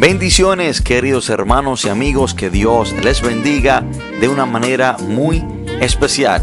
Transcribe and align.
Bendiciones 0.00 0.80
queridos 0.80 1.28
hermanos 1.28 1.84
y 1.84 1.90
amigos, 1.90 2.32
que 2.32 2.48
Dios 2.48 2.94
les 3.04 3.20
bendiga 3.20 3.84
de 4.18 4.28
una 4.28 4.46
manera 4.46 4.96
muy 4.98 5.44
especial. 5.82 6.40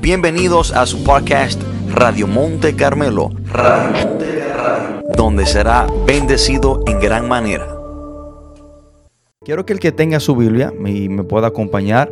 Bienvenidos 0.00 0.72
a 0.72 0.86
su 0.86 1.04
podcast 1.04 1.60
Radio 1.92 2.26
Monte 2.26 2.74
Carmelo, 2.74 3.32
donde 5.14 5.44
será 5.44 5.86
bendecido 6.06 6.82
en 6.86 6.98
gran 6.98 7.28
manera. 7.28 7.66
Quiero 9.44 9.66
que 9.66 9.74
el 9.74 9.78
que 9.78 9.92
tenga 9.92 10.18
su 10.18 10.34
Biblia 10.34 10.72
y 10.82 11.10
me 11.10 11.22
pueda 11.22 11.48
acompañar, 11.48 12.10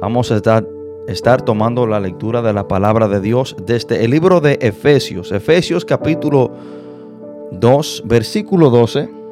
vamos 0.00 0.32
a 0.32 0.36
estar, 0.36 0.66
estar 1.06 1.42
tomando 1.42 1.86
la 1.86 2.00
lectura 2.00 2.40
de 2.40 2.54
la 2.54 2.66
palabra 2.66 3.08
de 3.08 3.20
Dios 3.20 3.56
desde 3.66 4.02
el 4.02 4.12
libro 4.12 4.40
de 4.40 4.56
Efesios, 4.62 5.32
Efesios 5.32 5.84
capítulo 5.84 6.50
2, 7.52 8.04
versículo 8.06 8.70
12 8.70 9.23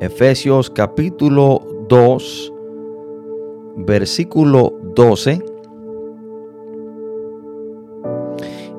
Efesios 0.00 0.70
capítulo 0.70 1.60
2, 1.88 2.52
versículo 3.78 4.72
12. 4.94 5.42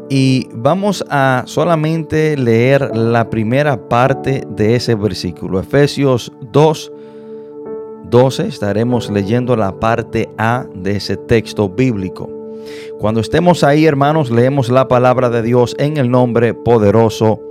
Y 0.09 0.47
vamos 0.53 1.03
a 1.09 1.43
solamente 1.45 2.37
leer 2.37 2.95
la 2.95 3.29
primera 3.29 3.89
parte 3.89 4.43
de 4.49 4.75
ese 4.75 4.95
versículo. 4.95 5.59
Efesios 5.59 6.31
2, 6.53 6.91
12. 8.05 8.47
Estaremos 8.47 9.09
leyendo 9.11 9.57
la 9.57 9.77
parte 9.77 10.29
A 10.37 10.65
de 10.73 10.95
ese 10.95 11.17
texto 11.17 11.67
bíblico. 11.67 12.29
Cuando 12.97 13.19
estemos 13.19 13.63
ahí, 13.63 13.85
hermanos, 13.85 14.31
leemos 14.31 14.69
la 14.69 14.87
palabra 14.87 15.29
de 15.29 15.41
Dios 15.41 15.75
en 15.79 15.97
el 15.97 16.09
nombre 16.09 16.53
poderoso 16.53 17.41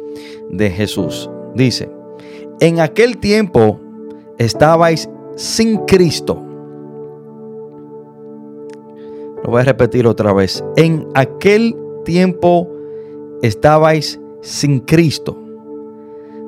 de 0.51 0.71
Jesús. 0.71 1.31
Dice, 1.55 1.98
en 2.61 2.81
aquel 2.81 3.19
tiempo 3.19 3.81
estabais 4.39 5.09
sin 5.37 5.79
Cristo. 5.87 6.43
Lo 9.45 9.51
voy 9.51 9.61
a 9.61 9.65
repetir 9.65 10.07
otra 10.07 10.33
vez. 10.33 10.65
En 10.77 11.07
aquel 11.15 11.77
tiempo 12.05 12.69
estabais 13.43 14.21
sin 14.43 14.81
Cristo, 14.81 15.37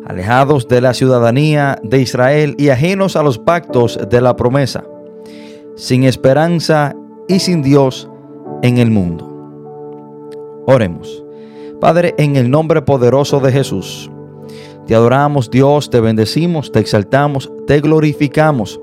alejados 0.06 0.66
de 0.68 0.80
la 0.80 0.94
ciudadanía 0.94 1.78
de 1.82 2.00
Israel 2.00 2.54
y 2.58 2.70
ajenos 2.70 3.16
a 3.16 3.22
los 3.22 3.38
pactos 3.38 3.98
de 4.08 4.20
la 4.20 4.36
promesa, 4.36 4.84
sin 5.76 6.04
esperanza 6.04 6.94
y 7.28 7.38
sin 7.38 7.62
Dios 7.62 8.08
en 8.62 8.78
el 8.78 8.90
mundo. 8.90 9.26
Oremos. 10.66 11.24
Padre, 11.80 12.14
en 12.18 12.36
el 12.36 12.50
nombre 12.50 12.82
poderoso 12.82 13.40
de 13.40 13.52
Jesús. 13.52 14.10
Te 14.86 14.94
adoramos 14.94 15.50
Dios, 15.50 15.90
te 15.90 16.00
bendecimos, 16.00 16.72
te 16.72 16.80
exaltamos, 16.80 17.50
te 17.66 17.80
glorificamos. 17.80 18.80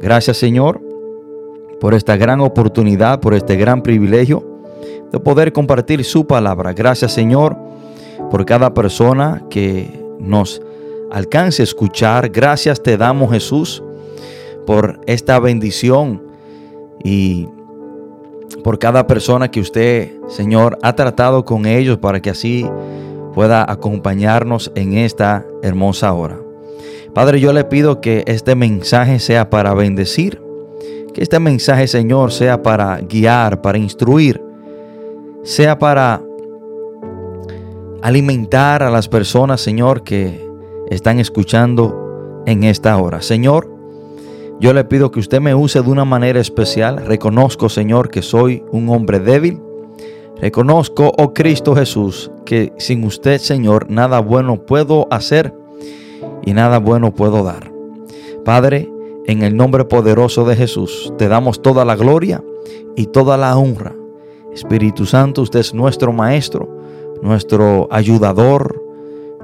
Gracias 0.00 0.36
Señor 0.36 0.80
por 1.80 1.94
esta 1.94 2.16
gran 2.16 2.40
oportunidad, 2.40 3.20
por 3.20 3.34
este 3.34 3.56
gran 3.56 3.82
privilegio 3.82 4.44
de 5.12 5.20
poder 5.20 5.52
compartir 5.52 6.04
su 6.04 6.26
palabra. 6.26 6.72
Gracias 6.72 7.12
Señor 7.12 7.56
por 8.30 8.44
cada 8.46 8.72
persona 8.74 9.44
que 9.50 10.02
nos 10.18 10.62
alcance 11.10 11.62
a 11.62 11.64
escuchar. 11.64 12.30
Gracias 12.30 12.82
te 12.82 12.96
damos 12.96 13.30
Jesús 13.32 13.82
por 14.66 15.00
esta 15.06 15.38
bendición 15.38 16.22
y 17.02 17.48
por 18.62 18.78
cada 18.78 19.06
persona 19.06 19.50
que 19.50 19.60
usted, 19.60 20.12
Señor, 20.28 20.78
ha 20.82 20.94
tratado 20.94 21.44
con 21.44 21.66
ellos 21.66 21.98
para 21.98 22.20
que 22.20 22.30
así 22.30 22.66
pueda 23.34 23.70
acompañarnos 23.70 24.70
en 24.74 24.94
esta 24.94 25.44
hermosa 25.62 26.12
hora. 26.12 26.38
Padre, 27.12 27.40
yo 27.40 27.52
le 27.52 27.64
pido 27.64 28.00
que 28.00 28.24
este 28.26 28.54
mensaje 28.54 29.18
sea 29.18 29.50
para 29.50 29.74
bendecir, 29.74 30.40
que 31.12 31.22
este 31.22 31.38
mensaje, 31.38 31.86
Señor, 31.86 32.32
sea 32.32 32.62
para 32.62 32.98
guiar, 33.00 33.62
para 33.62 33.78
instruir, 33.78 34.42
sea 35.42 35.78
para 35.78 36.22
alimentar 38.02 38.82
a 38.82 38.90
las 38.90 39.08
personas, 39.08 39.60
Señor, 39.60 40.02
que 40.02 40.44
están 40.90 41.20
escuchando 41.20 42.42
en 42.46 42.64
esta 42.64 42.96
hora. 42.98 43.22
Señor, 43.22 43.70
yo 44.60 44.72
le 44.72 44.84
pido 44.84 45.10
que 45.10 45.20
usted 45.20 45.40
me 45.40 45.54
use 45.54 45.82
de 45.82 45.90
una 45.90 46.04
manera 46.04 46.40
especial. 46.40 47.04
Reconozco, 47.06 47.68
Señor, 47.68 48.08
que 48.08 48.22
soy 48.22 48.64
un 48.70 48.88
hombre 48.88 49.20
débil 49.20 49.60
Reconozco, 50.40 51.12
oh 51.16 51.32
Cristo 51.32 51.74
Jesús, 51.74 52.30
que 52.44 52.72
sin 52.76 53.04
usted, 53.04 53.38
Señor, 53.38 53.90
nada 53.90 54.20
bueno 54.20 54.64
puedo 54.66 55.06
hacer 55.10 55.54
y 56.44 56.52
nada 56.52 56.78
bueno 56.78 57.14
puedo 57.14 57.44
dar. 57.44 57.72
Padre, 58.44 58.90
en 59.26 59.42
el 59.42 59.56
nombre 59.56 59.84
poderoso 59.84 60.44
de 60.44 60.56
Jesús, 60.56 61.12
te 61.16 61.28
damos 61.28 61.62
toda 61.62 61.84
la 61.84 61.96
gloria 61.96 62.42
y 62.96 63.06
toda 63.06 63.36
la 63.36 63.56
honra. 63.56 63.94
Espíritu 64.52 65.06
Santo, 65.06 65.42
usted 65.42 65.60
es 65.60 65.72
nuestro 65.72 66.12
Maestro, 66.12 66.68
nuestro 67.22 67.88
ayudador, 67.90 68.82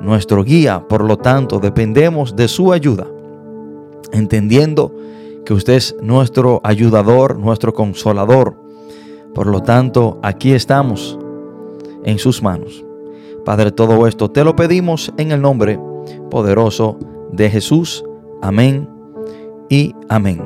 nuestro 0.01 0.45
guía. 0.45 0.87
Por 0.89 1.05
lo 1.05 1.17
tanto, 1.17 1.61
dependemos 1.61 2.37
de 2.37 2.49
su 2.49 2.73
ayuda, 2.73 3.07
entendiendo 4.13 4.93
que 5.45 5.55
usted 5.55 5.75
es 5.75 5.97
nuestro 6.03 6.61
ayudador, 6.63 7.39
nuestro 7.39 7.73
consolador 7.73 8.70
por 9.35 9.47
lo 9.47 9.63
tanto, 9.63 10.19
aquí 10.23 10.53
estamos 10.53 11.19
en 12.05 12.19
sus 12.19 12.43
manos. 12.43 12.85
Padre, 13.45 13.73
todo 13.73 14.07
esto 14.07 14.31
te 14.31 14.45
lo 14.45 14.57
pedimos 14.57 15.13
en 15.17 15.33
el 15.33 15.41
nombre 15.41 15.79
poderoso 16.31 16.99
de 17.33 17.49
Jesús. 17.49 18.05
Amén 18.43 18.89
y 19.69 19.95
amén. 20.09 20.43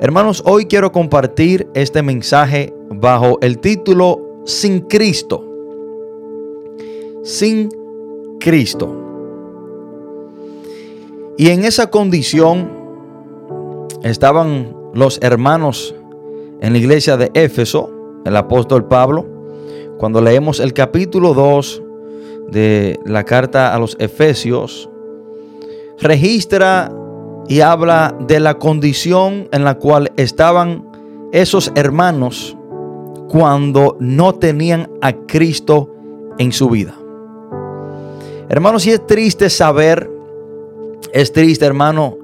Hermanos, 0.00 0.42
hoy 0.46 0.66
quiero 0.66 0.92
compartir 0.92 1.68
este 1.74 2.02
mensaje 2.02 2.74
bajo 2.90 3.38
el 3.40 3.58
título 3.58 4.20
Sin 4.44 4.80
Cristo. 4.80 5.44
Sin 7.22 7.70
Cristo. 8.38 9.00
Y 11.36 11.48
en 11.48 11.64
esa 11.64 11.90
condición 11.90 12.70
estaban 14.02 14.76
los 14.92 15.18
hermanos 15.22 15.94
en 16.60 16.72
la 16.72 16.78
iglesia 16.78 17.16
de 17.16 17.30
Éfeso 17.34 17.93
el 18.24 18.36
apóstol 18.36 18.86
Pablo, 18.86 19.26
cuando 19.98 20.20
leemos 20.20 20.60
el 20.60 20.72
capítulo 20.72 21.34
2 21.34 21.82
de 22.50 23.00
la 23.04 23.24
carta 23.24 23.74
a 23.74 23.78
los 23.78 23.96
Efesios, 23.98 24.88
registra 25.98 26.92
y 27.48 27.60
habla 27.60 28.16
de 28.26 28.40
la 28.40 28.58
condición 28.58 29.48
en 29.52 29.64
la 29.64 29.74
cual 29.76 30.12
estaban 30.16 30.88
esos 31.32 31.72
hermanos 31.74 32.56
cuando 33.28 33.96
no 34.00 34.34
tenían 34.34 34.90
a 35.00 35.12
Cristo 35.12 35.90
en 36.38 36.52
su 36.52 36.68
vida. 36.70 36.94
Hermanos, 38.48 38.86
y 38.86 38.90
es 38.90 39.06
triste 39.06 39.50
saber, 39.50 40.10
es 41.12 41.32
triste 41.32 41.64
hermano, 41.64 42.18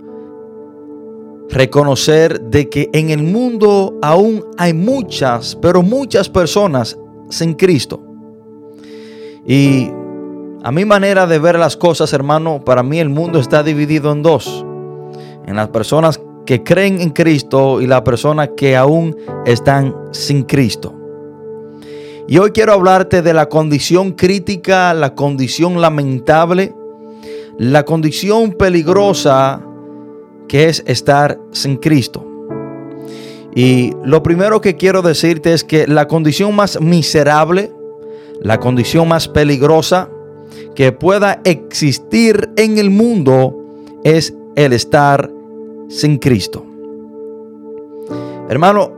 reconocer 1.51 2.41
de 2.41 2.69
que 2.69 2.89
en 2.93 3.11
el 3.11 3.23
mundo 3.23 3.99
aún 4.03 4.45
hay 4.57 4.73
muchas, 4.73 5.57
pero 5.61 5.83
muchas 5.83 6.29
personas 6.29 6.97
sin 7.29 7.55
Cristo. 7.55 8.03
Y 9.47 9.91
a 10.63 10.71
mi 10.73 10.85
manera 10.85 11.27
de 11.27 11.39
ver 11.39 11.59
las 11.59 11.77
cosas, 11.77 12.13
hermano, 12.13 12.65
para 12.65 12.83
mí 12.83 13.01
el 13.01 13.09
mundo 13.09 13.41
está 13.41 13.63
dividido 13.63 14.13
en 14.13 14.23
dos. 14.23 14.65
En 15.47 15.57
las 15.57 15.69
personas 15.69 16.21
que 16.47 16.63
creen 16.63 17.01
en 17.01 17.11
Cristo 17.11 17.81
y 17.81 17.87
las 17.87 18.03
personas 18.03 18.51
que 18.57 18.77
aún 18.77 19.17
están 19.47 19.95
sin 20.13 20.43
Cristo. 20.45 20.95
Y 22.29 22.39
hoy 22.39 22.51
quiero 22.53 22.73
hablarte 22.75 23.23
de 23.23 23.33
la 23.33 23.49
condición 23.49 24.13
crítica, 24.13 24.95
la 24.95 25.15
condición 25.15 25.81
lamentable, 25.81 26.75
la 27.59 27.85
condición 27.85 28.53
peligrosa 28.53 29.61
que 30.51 30.69
es 30.69 30.83
estar 30.85 31.39
sin 31.53 31.77
Cristo. 31.77 32.27
Y 33.55 33.93
lo 34.03 34.21
primero 34.21 34.61
que 34.61 34.75
quiero 34.75 35.01
decirte 35.01 35.53
es 35.53 35.63
que 35.63 35.87
la 35.87 36.09
condición 36.09 36.57
más 36.57 36.81
miserable, 36.81 37.71
la 38.41 38.59
condición 38.59 39.07
más 39.07 39.29
peligrosa 39.29 40.09
que 40.75 40.91
pueda 40.91 41.41
existir 41.45 42.51
en 42.57 42.79
el 42.79 42.91
mundo 42.91 43.55
es 44.03 44.35
el 44.57 44.73
estar 44.73 45.31
sin 45.89 46.19
Cristo. 46.19 46.67
Hermano, 48.49 48.91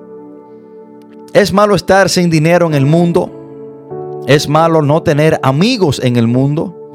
es 1.34 1.52
malo 1.52 1.75
estar 1.75 2.08
sin 2.08 2.31
dinero 2.31 2.66
en 2.66 2.72
el 2.72 2.87
mundo. 2.87 4.22
Es 4.26 4.48
malo 4.48 4.81
no 4.81 5.02
tener 5.02 5.38
amigos 5.43 6.00
en 6.02 6.16
el 6.16 6.28
mundo. 6.28 6.94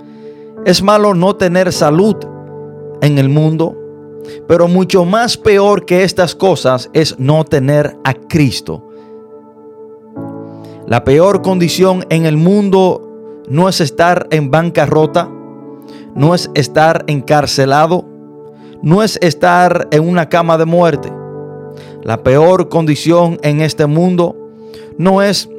Es 0.66 0.82
malo 0.82 1.14
no 1.14 1.36
tener 1.36 1.72
salud 1.72 2.16
en 3.04 3.20
el 3.20 3.30
mundo. 3.30 3.84
Pero 4.48 4.68
mucho 4.68 5.06
más 5.06 5.38
peor 5.38 5.86
que 5.86 6.04
estas 6.04 6.36
cosas 6.36 6.90
es 6.94 7.20
no 7.20 7.44
tener 7.44 7.98
a 8.04 8.14
Cristo. 8.14 8.84
La 10.88 11.04
peor 11.04 11.42
condición 11.42 12.06
en 12.10 12.26
el 12.26 12.38
mundo 12.38 13.44
no 13.50 13.68
es 13.68 13.82
estar 13.82 14.28
en 14.32 14.52
bancarrota, 14.52 15.30
no 16.16 16.34
es 16.34 16.50
estar 16.54 17.04
encarcelado, 17.08 18.06
no 18.82 19.04
es 19.04 19.18
estar 19.22 19.88
en 19.92 20.08
una 20.08 20.30
cama 20.30 20.58
de 20.58 20.66
muerte. 20.66 21.12
La 22.04 22.24
peor 22.24 22.70
condición 22.70 23.38
en 23.44 23.62
este 23.62 23.86
mundo 23.86 24.36
no 24.98 25.22
es 25.22 25.50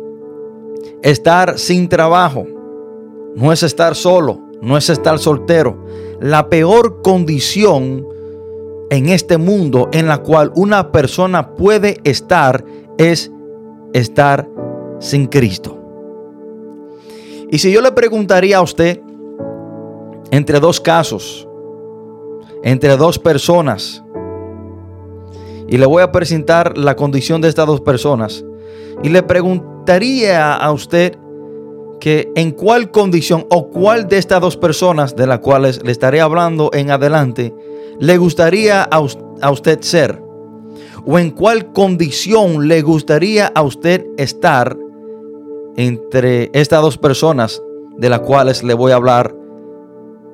estar 1.02 1.58
sin 1.58 1.88
trabajo, 1.88 2.46
no 3.36 3.52
es 3.52 3.62
estar 3.62 3.94
solo, 3.94 4.40
no 4.62 4.76
es 4.76 4.88
estar 4.88 5.18
soltero. 5.18 5.84
La 6.20 6.48
peor 6.48 7.02
condición 7.02 8.06
en 8.90 9.08
este 9.08 9.38
mundo 9.38 9.88
en 9.92 10.06
la 10.06 10.18
cual 10.18 10.52
una 10.54 10.92
persona 10.92 11.54
puede 11.54 11.98
estar 12.04 12.64
es 12.96 13.30
estar 13.92 14.48
sin 14.98 15.26
Cristo. 15.26 15.78
Y 17.50 17.58
si 17.58 17.72
yo 17.72 17.80
le 17.80 17.92
preguntaría 17.92 18.58
a 18.58 18.62
usted, 18.62 19.00
entre 20.30 20.60
dos 20.60 20.80
casos, 20.80 21.48
entre 22.62 22.96
dos 22.96 23.18
personas, 23.18 24.02
y 25.66 25.76
le 25.76 25.86
voy 25.86 26.02
a 26.02 26.12
presentar 26.12 26.76
la 26.76 26.96
condición 26.96 27.40
de 27.40 27.48
estas 27.48 27.66
dos 27.66 27.80
personas, 27.80 28.44
y 29.02 29.08
le 29.10 29.22
preguntaría 29.22 30.54
a 30.54 30.72
usted 30.72 31.16
que 32.00 32.30
en 32.36 32.52
cuál 32.52 32.90
condición 32.90 33.46
o 33.50 33.70
cuál 33.70 34.08
de 34.08 34.18
estas 34.18 34.40
dos 34.40 34.56
personas 34.56 35.16
de 35.16 35.26
las 35.26 35.40
cuales 35.40 35.82
le 35.82 35.92
estaré 35.92 36.20
hablando 36.20 36.70
en 36.72 36.90
adelante 36.90 37.54
le 38.00 38.16
gustaría 38.16 38.82
a 38.82 39.50
usted 39.50 39.80
ser 39.80 40.28
o 41.06 41.18
en 41.18 41.30
cuál 41.30 41.72
condición 41.72 42.68
le 42.68 42.82
gustaría 42.82 43.46
a 43.46 43.62
usted 43.62 44.04
estar 44.16 44.76
entre 45.76 46.50
estas 46.52 46.82
dos 46.82 46.98
personas 46.98 47.62
de 47.96 48.10
las 48.10 48.20
cuales 48.20 48.62
le 48.62 48.74
voy 48.74 48.92
a 48.92 48.96
hablar 48.96 49.34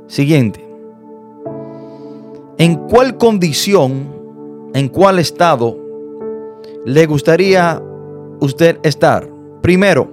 siguiente. 0.07 0.67
¿En 2.59 2.75
cuál 2.89 3.19
condición, 3.19 4.71
en 4.75 4.89
cuál 4.89 5.19
estado 5.19 5.77
le 6.85 7.07
gustaría 7.07 7.83
usted 8.41 8.79
estar? 8.83 9.29
Primero, 9.61 10.09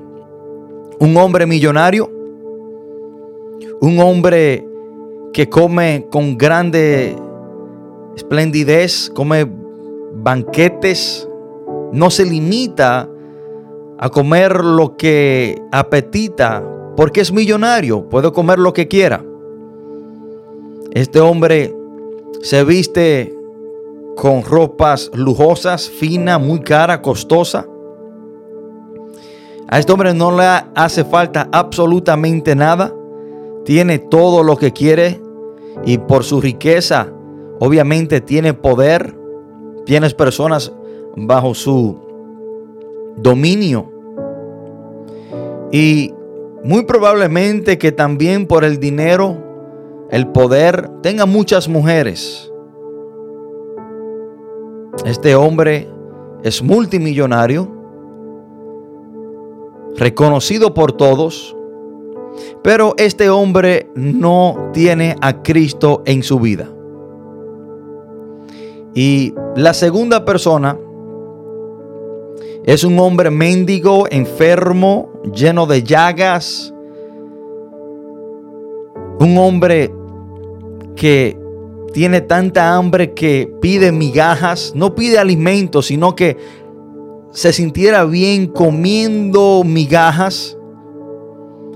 un 1.00 1.18
hombre 1.18 1.46
millonario, 1.46 2.10
un 3.82 4.00
hombre 4.00 4.68
que 5.34 5.50
come 5.50 6.08
con 6.12 6.38
grande 6.38 7.16
esplendidez, 8.16 9.12
come 9.14 9.48
banquetes, 10.14 11.28
no 11.92 12.10
se 12.10 12.26
limita 12.26 13.10
a 13.98 14.10
comer 14.10 14.64
lo 14.64 14.98
que 14.98 15.62
apetita 15.72 16.64
porque 16.96 17.22
es 17.22 17.32
millonario, 17.32 18.10
puede 18.10 18.32
comer 18.32 18.60
lo 18.60 18.74
que 18.74 18.88
quiera. 18.88 19.24
Este 20.92 21.20
hombre 21.20 21.74
se 22.42 22.64
viste 22.64 23.34
con 24.16 24.44
ropas 24.44 25.10
lujosas, 25.14 25.90
fina, 25.90 26.38
muy 26.38 26.60
cara, 26.60 27.02
costosa. 27.02 27.66
A 29.70 29.80
este 29.80 29.94
hombre 29.94 30.14
no 30.14 30.36
le 30.36 30.44
hace 30.76 31.06
falta 31.06 31.48
absolutamente 31.52 32.56
nada. 32.56 32.94
Tiene 33.64 34.00
todo 34.00 34.44
lo 34.44 34.58
que 34.58 34.74
quiere 34.74 35.22
y 35.86 35.98
por 35.98 36.26
su 36.26 36.42
riqueza 36.42 37.14
obviamente 37.62 38.22
tiene 38.22 38.56
poder. 38.56 39.16
Tienes 39.86 40.16
personas 40.16 40.74
bajo 41.16 41.54
su 41.54 41.96
dominio. 43.18 43.92
Y 45.72 46.12
muy 46.64 46.86
probablemente 46.86 47.78
que 47.78 47.92
también 47.92 48.48
por 48.48 48.64
el 48.64 48.80
dinero, 48.80 49.38
el 50.10 50.28
poder, 50.28 50.90
tenga 51.04 51.28
muchas 51.28 51.70
mujeres. 51.70 52.52
Este 55.06 55.36
hombre 55.36 55.88
es 56.44 56.64
multimillonario, 56.64 57.72
reconocido 59.98 60.74
por 60.74 60.94
todos, 60.94 61.56
pero 62.64 62.96
este 62.98 63.30
hombre 63.30 63.92
no 63.94 64.72
tiene 64.74 65.16
a 65.22 65.44
Cristo 65.44 66.02
en 66.06 66.24
su 66.24 66.40
vida. 66.40 66.68
Y 68.94 69.34
la 69.56 69.74
segunda 69.74 70.26
persona 70.26 70.78
es 72.64 72.84
un 72.84 73.00
hombre 73.00 73.32
mendigo, 73.32 74.06
enfermo, 74.10 75.12
lleno 75.34 75.66
de 75.66 75.84
llagas. 75.84 76.74
Un 79.20 79.38
hombre 79.38 79.94
que 80.96 81.40
tiene 81.94 82.22
tanta 82.22 82.76
hambre 82.76 83.14
que 83.14 83.52
pide 83.62 83.92
migajas, 83.92 84.74
no 84.76 84.96
pide 84.96 85.20
alimentos, 85.20 85.88
sino 85.88 86.16
que 86.16 86.38
se 87.32 87.54
sintiera 87.54 88.04
bien 88.06 88.48
comiendo 88.48 89.64
migajas, 89.66 90.58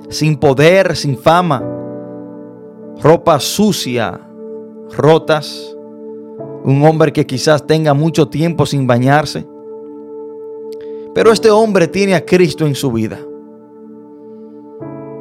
sin 0.09 0.37
poder, 0.37 0.95
sin 0.95 1.17
fama, 1.17 1.63
ropa 3.01 3.39
sucia, 3.39 4.21
rotas, 4.95 5.74
un 6.65 6.83
hombre 6.83 7.13
que 7.13 7.27
quizás 7.27 7.67
tenga 7.67 7.93
mucho 7.93 8.27
tiempo 8.27 8.65
sin 8.65 8.87
bañarse. 8.87 9.45
Pero 11.13 11.31
este 11.31 11.51
hombre 11.51 11.87
tiene 11.87 12.15
a 12.15 12.25
Cristo 12.25 12.65
en 12.65 12.73
su 12.73 12.91
vida. 12.91 13.19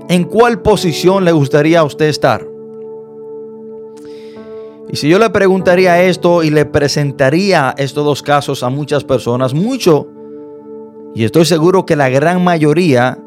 ¿En 0.09 0.25
cuál 0.25 0.63
posición 0.63 1.25
le 1.25 1.33
gustaría 1.33 1.81
a 1.81 1.85
usted 1.85 2.07
estar? 2.07 2.47
Y 4.91 4.97
si 4.97 5.09
yo 5.09 5.19
le 5.19 5.29
preguntaría 5.31 6.03
esto 6.03 6.43
y 6.43 6.51
le 6.51 6.65
presentaría 6.65 7.75
estos 7.77 8.05
dos 8.05 8.23
casos 8.23 8.63
a 8.63 8.71
muchas 8.71 9.05
personas, 9.05 9.53
mucho, 9.53 10.09
y 11.15 11.25
estoy 11.25 11.45
seguro 11.45 11.85
que 11.85 11.95
la 11.95 12.09
gran 12.09 12.43
mayoría 12.43 13.19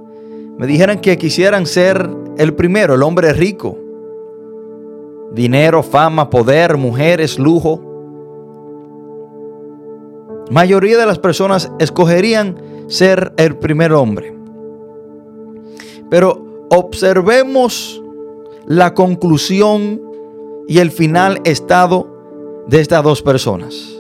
me 0.58 0.66
dijeran 0.66 1.02
que 1.02 1.18
quisieran 1.18 1.68
ser 1.68 2.10
el 2.38 2.56
primero, 2.56 2.96
el 2.96 3.04
hombre 3.04 3.31
rico. 3.34 3.78
Dinero, 5.34 5.84
fama, 5.84 6.31
poder, 6.31 6.78
mujeres, 6.78 7.38
lujo 7.38 7.87
mayoría 10.51 10.97
de 10.97 11.05
las 11.05 11.19
personas 11.19 11.71
escogerían 11.79 12.57
ser 12.88 13.33
el 13.38 13.57
primer 13.57 13.94
hombre. 13.94 14.35
Pero 16.09 16.67
observemos 16.69 18.01
la 18.65 18.94
conclusión 18.94 20.01
y 20.67 20.79
el 20.79 20.91
final 20.91 21.41
estado 21.44 22.07
de 22.68 22.81
estas 22.81 23.04
dos 23.04 23.21
personas. 23.21 23.97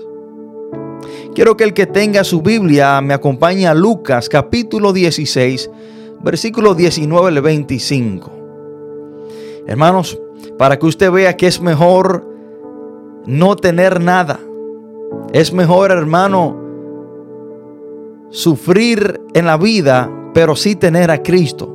Quiero 1.33 1.55
que 1.55 1.63
el 1.63 1.73
que 1.73 1.85
tenga 1.85 2.23
su 2.23 2.41
Biblia 2.41 2.99
me 3.01 3.13
acompañe 3.13 3.67
a 3.67 3.73
Lucas 3.73 4.27
capítulo 4.27 4.91
16, 4.91 5.69
versículo 6.21 6.73
19 6.73 7.27
al 7.27 7.41
25. 7.41 8.31
Hermanos, 9.67 10.19
para 10.57 10.79
que 10.79 10.85
usted 10.85 11.11
vea 11.11 11.37
que 11.37 11.47
es 11.47 11.61
mejor 11.61 12.27
no 13.25 13.55
tener 13.55 14.01
nada 14.01 14.39
es 15.33 15.53
mejor, 15.53 15.91
hermano, 15.91 16.55
sufrir 18.29 19.19
en 19.33 19.45
la 19.45 19.57
vida, 19.57 20.09
pero 20.33 20.55
sí 20.55 20.75
tener 20.75 21.11
a 21.11 21.21
Cristo. 21.21 21.73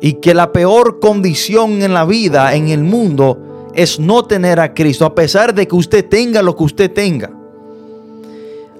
Y 0.00 0.14
que 0.14 0.34
la 0.34 0.52
peor 0.52 1.00
condición 1.00 1.82
en 1.82 1.94
la 1.94 2.04
vida, 2.04 2.54
en 2.54 2.68
el 2.68 2.82
mundo, 2.82 3.70
es 3.74 3.98
no 3.98 4.24
tener 4.24 4.60
a 4.60 4.74
Cristo, 4.74 5.04
a 5.04 5.14
pesar 5.14 5.54
de 5.54 5.66
que 5.66 5.74
usted 5.74 6.08
tenga 6.08 6.42
lo 6.42 6.56
que 6.56 6.64
usted 6.64 6.92
tenga. 6.92 7.30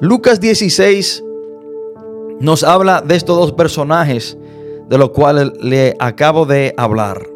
Lucas 0.00 0.40
16 0.40 1.24
nos 2.40 2.62
habla 2.64 3.00
de 3.00 3.16
estos 3.16 3.36
dos 3.36 3.52
personajes 3.52 4.36
de 4.88 4.98
los 4.98 5.10
cuales 5.10 5.52
le 5.60 5.96
acabo 5.98 6.46
de 6.46 6.74
hablar. 6.76 7.35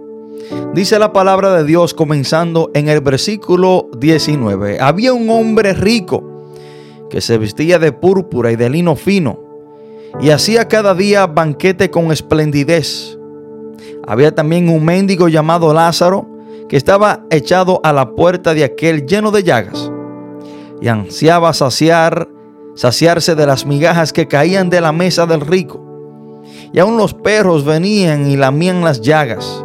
Dice 0.74 0.98
la 0.98 1.12
palabra 1.12 1.54
de 1.56 1.64
Dios 1.64 1.94
comenzando 1.94 2.70
en 2.74 2.88
el 2.88 3.00
versículo 3.00 3.88
19. 3.98 4.78
Había 4.80 5.12
un 5.12 5.28
hombre 5.30 5.72
rico 5.72 6.22
que 7.10 7.20
se 7.20 7.38
vestía 7.38 7.78
de 7.78 7.92
púrpura 7.92 8.52
y 8.52 8.56
de 8.56 8.70
lino 8.70 8.96
fino 8.96 9.40
y 10.20 10.30
hacía 10.30 10.68
cada 10.68 10.94
día 10.94 11.26
banquete 11.26 11.90
con 11.90 12.10
esplendidez. 12.12 13.18
Había 14.06 14.34
también 14.34 14.68
un 14.68 14.84
mendigo 14.84 15.28
llamado 15.28 15.72
Lázaro 15.72 16.28
que 16.68 16.76
estaba 16.76 17.24
echado 17.30 17.80
a 17.82 17.92
la 17.92 18.14
puerta 18.14 18.54
de 18.54 18.64
aquel 18.64 19.06
lleno 19.06 19.30
de 19.30 19.42
llagas 19.42 19.90
y 20.80 20.88
ansiaba 20.88 21.52
saciar, 21.52 22.28
saciarse 22.74 23.34
de 23.34 23.46
las 23.46 23.66
migajas 23.66 24.12
que 24.12 24.28
caían 24.28 24.70
de 24.70 24.80
la 24.80 24.92
mesa 24.92 25.26
del 25.26 25.40
rico. 25.40 25.84
Y 26.72 26.78
aún 26.78 26.96
los 26.96 27.14
perros 27.14 27.64
venían 27.64 28.30
y 28.30 28.36
lamían 28.36 28.82
las 28.82 29.00
llagas. 29.00 29.64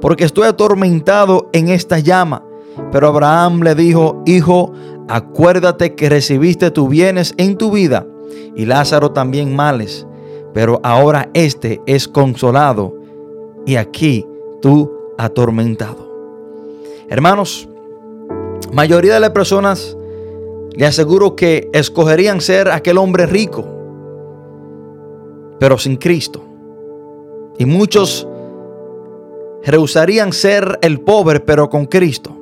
porque 0.00 0.24
estoy 0.24 0.46
atormentado 0.46 1.48
en 1.52 1.68
esta 1.68 1.98
llama. 1.98 2.44
Pero 2.92 3.08
Abraham 3.08 3.62
le 3.62 3.74
dijo, 3.74 4.22
Hijo, 4.26 4.72
acuérdate 5.08 5.94
que 5.94 6.08
recibiste 6.08 6.70
tus 6.70 6.88
bienes 6.88 7.34
en 7.36 7.56
tu 7.56 7.70
vida 7.70 8.06
y 8.54 8.66
Lázaro 8.66 9.12
también 9.12 9.54
males, 9.54 10.06
pero 10.52 10.80
ahora 10.82 11.30
éste 11.34 11.80
es 11.86 12.08
consolado 12.08 12.94
y 13.66 13.76
aquí 13.76 14.26
tú 14.60 14.90
atormentado. 15.16 16.08
Hermanos, 17.08 17.68
mayoría 18.72 19.14
de 19.14 19.20
las 19.20 19.30
personas 19.30 19.96
le 20.72 20.86
aseguro 20.86 21.34
que 21.34 21.70
escogerían 21.72 22.40
ser 22.40 22.70
aquel 22.70 22.98
hombre 22.98 23.26
rico, 23.26 23.64
pero 25.58 25.78
sin 25.78 25.96
Cristo. 25.96 26.42
Y 27.58 27.64
muchos 27.64 28.28
rehusarían 29.64 30.32
ser 30.32 30.78
el 30.82 31.00
pobre, 31.00 31.40
pero 31.40 31.68
con 31.68 31.86
Cristo. 31.86 32.34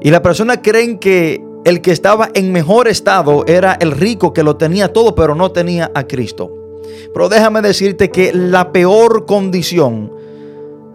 Y 0.00 0.10
las 0.10 0.20
personas 0.20 0.60
creen 0.62 0.98
que 0.98 1.44
el 1.64 1.80
que 1.80 1.90
estaba 1.90 2.30
en 2.34 2.52
mejor 2.52 2.86
estado 2.86 3.44
era 3.46 3.72
el 3.80 3.90
rico 3.90 4.32
que 4.32 4.42
lo 4.42 4.56
tenía 4.56 4.92
todo, 4.92 5.14
pero 5.14 5.34
no 5.34 5.50
tenía 5.50 5.90
a 5.94 6.04
Cristo. 6.04 6.52
Pero 7.12 7.28
déjame 7.28 7.60
decirte 7.62 8.10
que 8.10 8.32
la 8.32 8.72
peor 8.72 9.26
condición, 9.26 10.12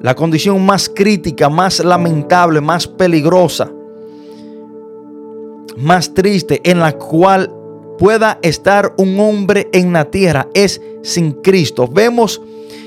la 0.01 0.15
condición 0.15 0.65
más 0.65 0.89
crítica, 0.89 1.50
más 1.50 1.83
lamentable, 1.83 2.62
más 2.62 2.88
peligrosa, 2.88 3.69
más 5.77 6.13
triste 6.13 6.62
en 6.63 6.79
la 6.79 6.93
cual 6.93 7.51
pueda 7.98 8.39
estar 8.41 8.93
un 8.98 9.19
hombre 9.19 9.67
en 9.74 9.93
la 9.93 10.05
tierra 10.05 10.48
es 10.53 10.81
sin 11.03 11.33
Cristo. 11.33 11.88
Vemos 11.88 12.41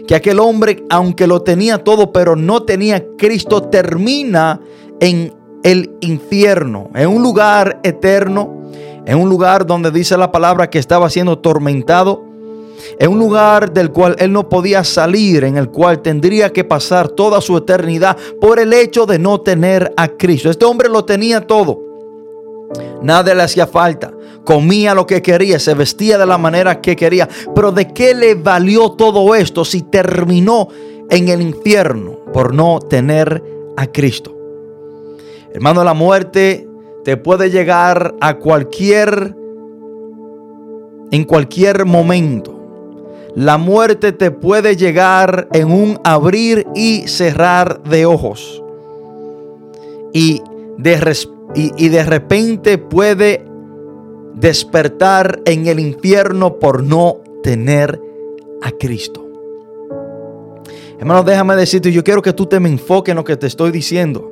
que 0.07 0.15
aquel 0.15 0.41
hombre, 0.41 0.85
aunque 0.91 1.27
lo 1.27 1.43
tenía 1.43 1.79
todo, 1.79 2.13
pero 2.13 2.37
no 2.37 2.63
tenía 2.63 3.05
Cristo, 3.17 3.63
termina 3.63 4.61
en 5.01 5.35
el 5.63 5.97
infierno, 6.01 6.91
en 6.95 7.09
un 7.09 7.23
lugar 7.23 7.81
eterno, 7.83 8.71
en 9.07 9.19
un 9.19 9.29
lugar 9.29 9.67
donde 9.67 9.91
dice 9.91 10.17
la 10.17 10.31
palabra 10.31 10.69
que 10.69 10.79
estaba 10.79 11.09
siendo 11.09 11.39
tormentado, 11.39 12.23
en 12.99 13.11
un 13.11 13.19
lugar 13.19 13.73
del 13.73 13.91
cual 13.91 14.17
él 14.19 14.33
no 14.33 14.49
podía 14.49 14.85
salir, 14.85 15.45
en 15.45 15.57
el 15.57 15.71
cual 15.71 16.03
tendría 16.03 16.53
que 16.53 16.65
pasar 16.65 17.09
toda 17.09 17.41
su 17.41 17.57
eternidad 17.57 18.17
por 18.41 18.59
el 18.59 18.73
hecho 18.73 19.07
de 19.07 19.19
no 19.19 19.41
tener 19.41 19.93
a 19.97 20.09
Cristo. 20.09 20.51
Este 20.51 20.65
hombre 20.65 20.89
lo 20.89 21.05
tenía 21.05 21.47
todo. 21.47 21.81
Nada 23.03 23.35
le 23.35 23.43
hacía 23.43 23.67
falta. 23.67 24.13
Comía 24.45 24.95
lo 24.95 25.07
que 25.07 25.23
quería, 25.23 25.59
se 25.59 25.75
vestía 25.75 26.19
de 26.19 26.27
la 26.27 26.37
manera 26.37 26.81
que 26.81 26.95
quería. 26.95 27.29
Pero 27.55 27.73
¿de 27.73 27.89
qué 27.89 28.15
le 28.15 28.35
valió 28.35 28.93
todo 28.93 29.35
esto 29.35 29.65
si 29.65 29.83
terminó 29.83 30.69
en 31.11 31.29
el 31.29 31.41
infierno 31.41 32.19
por 32.33 32.55
no 32.55 32.79
tener 32.79 33.43
a 33.77 33.87
Cristo? 33.87 34.37
Hermano, 35.53 35.83
la 35.83 35.95
muerte 35.95 36.69
te 37.05 37.17
puede 37.17 37.51
llegar 37.51 38.15
a 38.21 38.39
cualquier, 38.39 39.35
en 41.11 41.25
cualquier 41.25 41.87
momento. 41.87 42.61
La 43.35 43.57
muerte 43.57 44.13
te 44.13 44.31
puede 44.31 44.77
llegar 44.77 45.49
en 45.53 45.73
un 45.73 45.99
abrir 46.05 46.67
y 46.75 47.09
cerrar 47.09 47.83
de 47.83 48.05
ojos. 48.05 48.63
Y 50.13 50.43
de, 50.77 51.17
y, 51.55 51.73
y 51.77 51.89
de 51.89 52.05
repente 52.05 52.79
puede 52.79 53.54
despertar 54.35 55.41
en 55.45 55.67
el 55.67 55.81
infierno 55.81 56.59
por 56.59 56.83
no 56.83 57.19
tener 57.43 58.01
a 58.63 58.71
Cristo. 58.73 59.25
Hermano, 60.99 61.23
déjame 61.23 61.57
decirte, 61.57 61.93
yo 61.93 62.05
quiero 62.05 62.23
que 62.23 62.33
tú 62.33 62.47
te 62.47 62.61
me 62.61 62.69
enfoques 62.69 63.13
en 63.13 63.17
lo 63.17 63.25
que 63.25 63.37
te 63.37 63.47
estoy 63.47 63.71
diciendo. 63.71 64.31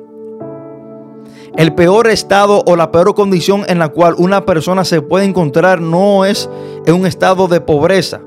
El 1.55 1.75
peor 1.75 2.07
estado 2.07 2.63
o 2.65 2.75
la 2.75 2.91
peor 2.91 3.13
condición 3.13 3.63
en 3.67 3.77
la 3.77 3.89
cual 3.89 4.15
una 4.17 4.45
persona 4.45 4.83
se 4.85 5.01
puede 5.01 5.25
encontrar 5.25 5.81
no 5.81 6.25
es 6.25 6.49
en 6.85 6.95
un 6.95 7.05
estado 7.05 7.47
de 7.47 7.61
pobreza. 7.61 8.21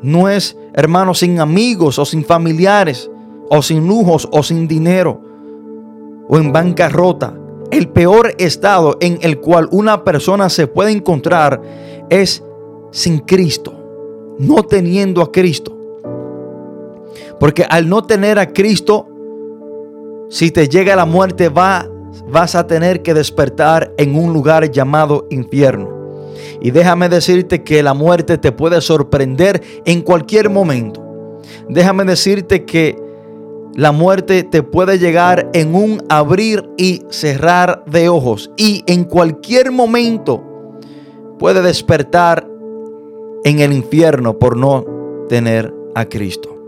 No 0.00 0.30
es, 0.30 0.56
hermano, 0.72 1.12
sin 1.12 1.40
amigos 1.40 1.98
o 1.98 2.06
sin 2.06 2.24
familiares 2.24 3.10
o 3.50 3.60
sin 3.60 3.86
lujos 3.86 4.28
o 4.32 4.42
sin 4.42 4.66
dinero 4.66 5.20
o 6.26 6.38
en 6.38 6.52
bancarrota. 6.52 7.34
El 7.70 7.88
peor 7.88 8.34
estado 8.38 8.96
en 9.00 9.18
el 9.22 9.38
cual 9.38 9.68
una 9.70 10.02
persona 10.04 10.48
se 10.48 10.66
puede 10.66 10.90
encontrar 10.90 11.62
es 12.10 12.42
sin 12.90 13.20
Cristo, 13.20 13.72
no 14.38 14.64
teniendo 14.64 15.22
a 15.22 15.30
Cristo. 15.30 15.76
Porque 17.38 17.64
al 17.68 17.88
no 17.88 18.02
tener 18.02 18.38
a 18.38 18.52
Cristo, 18.52 19.06
si 20.28 20.50
te 20.50 20.68
llega 20.68 20.96
la 20.96 21.06
muerte, 21.06 21.48
va, 21.48 21.88
vas 22.28 22.54
a 22.54 22.66
tener 22.66 23.02
que 23.02 23.14
despertar 23.14 23.92
en 23.96 24.16
un 24.16 24.32
lugar 24.32 24.70
llamado 24.70 25.26
infierno. 25.30 25.88
Y 26.60 26.72
déjame 26.72 27.08
decirte 27.08 27.62
que 27.62 27.82
la 27.82 27.94
muerte 27.94 28.36
te 28.36 28.52
puede 28.52 28.80
sorprender 28.80 29.62
en 29.84 30.02
cualquier 30.02 30.50
momento. 30.50 31.02
Déjame 31.68 32.04
decirte 32.04 32.64
que 32.64 33.09
la 33.74 33.92
muerte 33.92 34.42
te 34.42 34.62
puede 34.62 34.98
llegar 34.98 35.48
en 35.52 35.74
un 35.74 36.02
abrir 36.08 36.68
y 36.76 37.02
cerrar 37.10 37.84
de 37.86 38.08
ojos. 38.08 38.50
Y 38.56 38.84
en 38.86 39.04
cualquier 39.04 39.70
momento 39.70 40.42
puede 41.38 41.62
despertar 41.62 42.46
en 43.44 43.60
el 43.60 43.72
infierno 43.72 44.38
por 44.38 44.56
no 44.56 44.84
tener 45.28 45.72
a 45.94 46.04
Cristo 46.04 46.60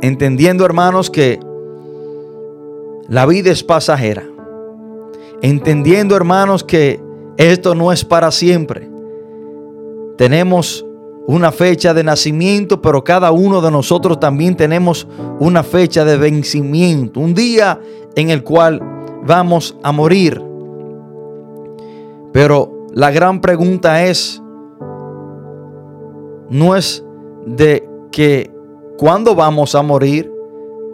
entendiendo, 0.00 0.64
hermanos, 0.64 1.10
que 1.10 1.40
la 3.08 3.26
vida 3.26 3.50
es 3.50 3.62
pasajera. 3.62 4.24
Entendiendo, 5.42 6.16
hermanos, 6.16 6.64
que 6.64 7.00
esto 7.36 7.74
no 7.74 7.92
es 7.92 8.04
para 8.04 8.30
siempre. 8.30 8.88
Tenemos 10.16 10.85
una 11.26 11.50
fecha 11.50 11.92
de 11.92 12.04
nacimiento, 12.04 12.80
pero 12.80 13.02
cada 13.02 13.32
uno 13.32 13.60
de 13.60 13.70
nosotros 13.70 14.20
también 14.20 14.56
tenemos 14.56 15.06
una 15.40 15.62
fecha 15.62 16.04
de 16.04 16.16
vencimiento, 16.16 17.20
un 17.20 17.34
día 17.34 17.80
en 18.14 18.30
el 18.30 18.44
cual 18.44 18.80
vamos 19.26 19.76
a 19.82 19.92
morir. 19.92 20.42
Pero 22.32 22.86
la 22.92 23.10
gran 23.10 23.40
pregunta 23.40 24.04
es, 24.04 24.40
no 26.48 26.76
es 26.76 27.04
de 27.44 27.88
que 28.12 28.50
cuándo 28.96 29.34
vamos 29.34 29.74
a 29.74 29.82
morir 29.82 30.32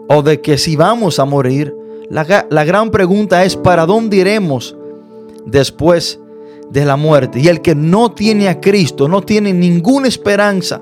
o 0.08 0.22
de 0.22 0.40
que 0.40 0.58
si 0.58 0.76
vamos 0.76 1.18
a 1.18 1.24
morir. 1.24 1.76
La, 2.08 2.46
la, 2.50 2.64
gran 2.64 2.90
pregunta 2.90 3.44
es 3.44 3.56
para 3.56 3.86
dónde 3.86 4.18
iremos 4.18 4.76
después 5.46 6.20
de 6.72 6.86
la 6.86 6.96
muerte. 6.96 7.38
Y 7.38 7.48
el 7.48 7.60
que 7.60 7.74
no 7.74 8.12
tiene 8.12 8.48
a 8.48 8.60
Cristo 8.60 9.06
no 9.06 9.22
tiene 9.22 9.52
ninguna 9.52 10.08
esperanza 10.08 10.80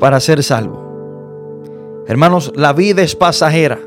para 0.00 0.18
ser 0.18 0.42
salvo. 0.42 0.82
Hermanos, 2.06 2.52
la 2.56 2.72
vida 2.72 3.02
es 3.02 3.14
pasajera. 3.14 3.78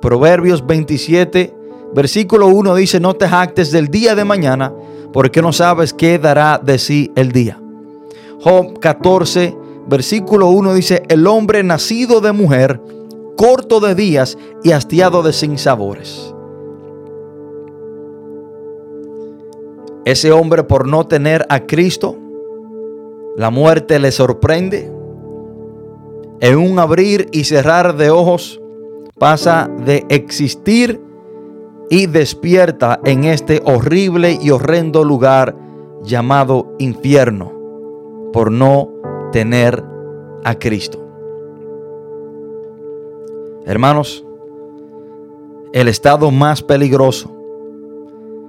Proverbios 0.00 0.66
27, 0.66 1.54
versículo 1.94 2.48
1 2.48 2.74
dice, 2.74 3.00
no 3.00 3.14
te 3.14 3.28
jactes 3.28 3.70
del 3.70 3.88
día 3.88 4.14
de 4.14 4.24
mañana, 4.24 4.72
porque 5.12 5.40
no 5.40 5.52
sabes 5.52 5.94
qué 5.94 6.18
dará 6.18 6.60
de 6.62 6.78
sí 6.78 7.12
el 7.14 7.32
día. 7.32 7.60
Job 8.40 8.78
14, 8.80 9.56
versículo 9.86 10.48
1 10.48 10.74
dice, 10.74 11.02
el 11.08 11.26
hombre 11.26 11.62
nacido 11.62 12.20
de 12.20 12.32
mujer, 12.32 12.80
corto 13.36 13.80
de 13.80 13.94
días 13.94 14.36
y 14.62 14.72
hastiado 14.72 15.22
de 15.22 15.32
sinsabores. 15.32 16.33
Ese 20.04 20.32
hombre 20.32 20.64
por 20.64 20.86
no 20.86 21.06
tener 21.06 21.46
a 21.48 21.60
Cristo, 21.60 22.16
la 23.36 23.50
muerte 23.50 23.98
le 23.98 24.12
sorprende. 24.12 24.92
En 26.40 26.58
un 26.58 26.78
abrir 26.78 27.28
y 27.32 27.44
cerrar 27.44 27.96
de 27.96 28.10
ojos 28.10 28.60
pasa 29.18 29.70
de 29.84 30.04
existir 30.08 31.00
y 31.88 32.06
despierta 32.06 33.00
en 33.04 33.24
este 33.24 33.62
horrible 33.64 34.38
y 34.40 34.50
horrendo 34.50 35.04
lugar 35.04 35.56
llamado 36.02 36.74
infierno 36.78 37.52
por 38.32 38.50
no 38.50 38.90
tener 39.32 39.82
a 40.44 40.58
Cristo. 40.58 41.00
Hermanos, 43.64 44.24
el 45.72 45.88
estado 45.88 46.30
más 46.30 46.62
peligroso, 46.62 47.33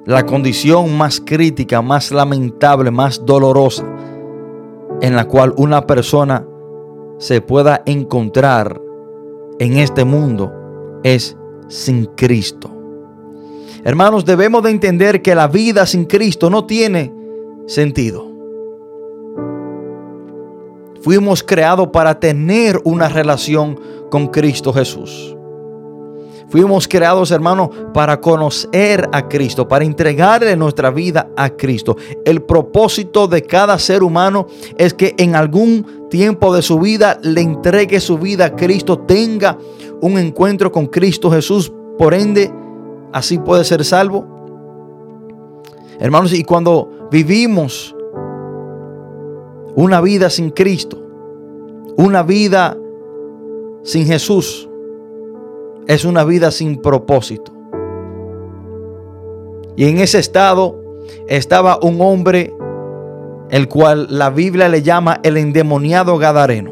la 0.06 0.26
condición 0.26 0.96
más 0.98 1.20
crítica, 1.20 1.82
más 1.82 2.12
lamentable, 2.12 2.92
más 2.92 3.26
dolorosa 3.26 3.86
en 5.02 5.16
la 5.16 5.28
cual 5.28 5.54
una 5.58 5.86
persona 5.86 6.46
se 7.18 7.42
pueda 7.42 7.82
encontrar 7.86 8.82
en 9.60 9.78
este 9.78 10.06
mundo 10.06 10.52
es 11.04 11.36
sin 11.68 12.06
Cristo. 12.06 12.72
Hermanos, 13.84 14.26
debemos 14.26 14.64
de 14.64 14.72
entender 14.72 15.22
que 15.22 15.36
la 15.36 15.48
vida 15.48 15.86
sin 15.86 16.06
Cristo 16.06 16.50
no 16.50 16.66
tiene 16.66 17.14
sentido. 17.68 18.32
Fuimos 21.02 21.44
creados 21.44 21.90
para 21.90 22.20
tener 22.20 22.82
una 22.84 23.10
relación 23.10 23.80
con 24.10 24.28
Cristo 24.28 24.74
Jesús. 24.74 25.35
Fuimos 26.50 26.88
creados, 26.88 27.32
hermanos, 27.32 27.70
para 27.94 28.22
conocer 28.22 29.10
a 29.12 29.28
Cristo, 29.28 29.68
para 29.68 29.84
entregarle 29.84 30.56
nuestra 30.56 30.92
vida 30.92 31.30
a 31.36 31.50
Cristo. 31.50 31.98
El 32.24 32.44
propósito 32.44 33.28
de 33.28 33.42
cada 33.42 33.80
ser 33.80 34.04
humano 34.04 34.48
es 34.78 34.94
que 34.94 35.16
en 35.18 35.36
algún 35.36 36.08
tiempo 36.10 36.54
de 36.56 36.62
su 36.62 36.80
vida 36.80 37.20
le 37.24 37.42
entregue 37.42 38.00
su 38.00 38.18
vida 38.18 38.46
a 38.46 38.56
Cristo, 38.56 39.00
tenga 39.00 39.58
un 40.02 40.20
encuentro 40.20 40.72
con 40.72 40.86
Cristo 40.86 41.32
Jesús, 41.32 41.72
por 41.98 42.14
ende, 42.14 42.52
así 43.12 43.40
puede 43.40 43.64
ser 43.64 43.84
salvo. 43.84 44.26
Hermanos, 46.00 46.34
y 46.34 46.44
cuando 46.44 47.08
vivimos 47.12 47.96
una 49.76 50.00
vida 50.00 50.30
sin 50.30 50.52
Cristo, 50.52 51.02
una 51.98 52.24
vida 52.24 52.78
sin 53.84 54.06
Jesús, 54.06 54.70
es 55.88 56.06
una 56.06 56.24
vida 56.24 56.52
sin 56.52 56.82
propósito. 56.82 57.52
Y 59.76 59.90
en 59.90 60.00
ese 60.00 60.20
estado 60.20 60.82
estaba 61.28 61.80
un 61.82 62.00
hombre 62.02 62.54
el 63.50 63.68
cual 63.68 64.08
la 64.10 64.30
Biblia 64.30 64.70
le 64.70 64.82
llama 64.82 65.20
el 65.24 65.38
endemoniado 65.38 66.18
Gadareno. 66.18 66.72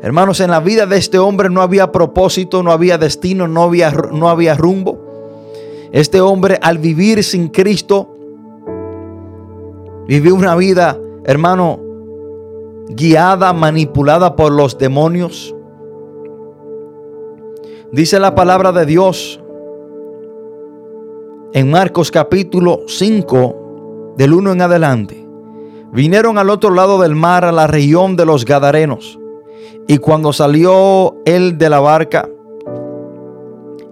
Hermanos, 0.00 0.40
en 0.40 0.50
la 0.50 0.60
vida 0.60 0.86
de 0.86 0.96
este 0.96 1.18
hombre 1.18 1.50
no 1.50 1.60
había 1.60 1.90
propósito, 1.90 2.62
no 2.62 2.70
había 2.70 2.98
destino, 2.98 3.48
no 3.48 3.64
había, 3.64 3.90
no 3.90 4.28
había 4.28 4.54
rumbo. 4.54 4.98
Este 5.90 6.20
hombre 6.20 6.58
al 6.62 6.78
vivir 6.78 7.24
sin 7.24 7.48
Cristo 7.48 8.14
vivió 10.06 10.34
una 10.34 10.54
vida, 10.54 10.98
hermano, 11.24 11.80
guiada, 12.88 13.52
manipulada 13.52 14.36
por 14.36 14.52
los 14.52 14.78
demonios. 14.78 15.54
Dice 17.90 18.20
la 18.20 18.34
palabra 18.34 18.70
de 18.72 18.84
Dios 18.84 19.40
en 21.54 21.70
Marcos 21.70 22.10
capítulo 22.10 22.80
5, 22.86 24.12
del 24.14 24.34
1 24.34 24.52
en 24.52 24.60
adelante. 24.60 25.26
Vinieron 25.90 26.36
al 26.36 26.50
otro 26.50 26.68
lado 26.74 27.00
del 27.00 27.14
mar, 27.14 27.46
a 27.46 27.52
la 27.52 27.66
región 27.66 28.14
de 28.14 28.26
los 28.26 28.44
Gadarenos. 28.44 29.18
Y 29.86 29.96
cuando 29.96 30.34
salió 30.34 31.16
él 31.24 31.56
de 31.56 31.70
la 31.70 31.80
barca, 31.80 32.28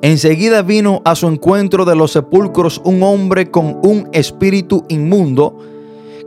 enseguida 0.02 0.60
vino 0.60 1.00
a 1.06 1.14
su 1.14 1.26
encuentro 1.26 1.86
de 1.86 1.96
los 1.96 2.12
sepulcros 2.12 2.82
un 2.84 3.02
hombre 3.02 3.50
con 3.50 3.80
un 3.82 4.10
espíritu 4.12 4.84
inmundo 4.88 5.56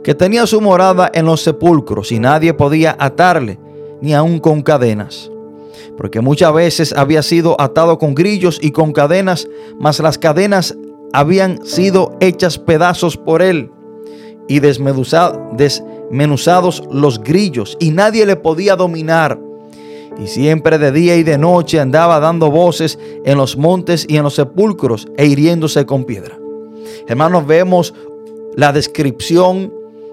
que 0.02 0.16
tenía 0.16 0.44
su 0.48 0.60
morada 0.60 1.08
en 1.14 1.24
los 1.24 1.42
sepulcros 1.42 2.10
y 2.10 2.18
nadie 2.18 2.52
podía 2.52 2.96
atarle, 2.98 3.60
ni 4.00 4.12
aun 4.12 4.40
con 4.40 4.60
cadenas 4.60 5.30
porque 6.00 6.22
muchas 6.22 6.54
veces 6.54 6.94
había 6.96 7.22
sido 7.22 7.60
atado 7.60 7.98
con 7.98 8.14
grillos 8.14 8.58
y 8.62 8.70
con 8.70 8.94
cadenas, 8.94 9.46
mas 9.78 10.00
las 10.00 10.16
cadenas 10.16 10.74
habían 11.12 11.62
sido 11.66 12.16
hechas 12.20 12.56
pedazos 12.56 13.18
por 13.18 13.42
él 13.42 13.70
y 14.48 14.60
desmenuzados 14.60 16.82
los 16.90 17.22
grillos, 17.22 17.76
y 17.78 17.90
nadie 17.90 18.24
le 18.24 18.36
podía 18.36 18.76
dominar. 18.76 19.38
Y 20.18 20.26
siempre 20.26 20.78
de 20.78 20.90
día 20.90 21.16
y 21.16 21.22
de 21.22 21.36
noche 21.36 21.78
andaba 21.78 22.18
dando 22.18 22.50
voces 22.50 22.98
en 23.26 23.36
los 23.36 23.58
montes 23.58 24.06
y 24.08 24.16
en 24.16 24.22
los 24.22 24.36
sepulcros 24.36 25.06
e 25.18 25.26
hiriéndose 25.26 25.84
con 25.84 26.04
piedra. 26.04 26.38
Hermanos, 27.08 27.46
vemos 27.46 27.92
la 28.56 28.72
descripción 28.72 29.70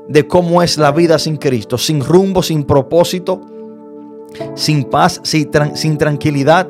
de 0.09 0.27
cómo 0.27 0.61
es 0.61 0.77
la 0.77 0.91
vida 0.91 1.17
sin 1.17 1.37
Cristo, 1.37 1.77
sin 1.77 2.03
rumbo, 2.03 2.43
sin 2.43 2.65
propósito 2.65 3.39
sin 4.55 4.85
paz, 4.85 5.19
sin, 5.23 5.97
tranquilidad. 5.97 6.69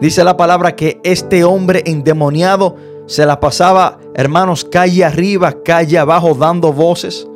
Dice 0.00 0.24
la 0.24 0.36
palabra 0.36 0.76
que 0.76 1.00
este 1.04 1.44
hombre 1.44 1.82
endemoniado 1.86 2.76
se 3.06 3.24
la 3.24 3.40
pasaba, 3.40 3.98
hermanos, 4.14 4.64
calle 4.64 5.04
arriba, 5.04 5.62
calle 5.64 5.98
abajo, 5.98 6.34
dando 6.34 6.72
voces. 6.72 7.26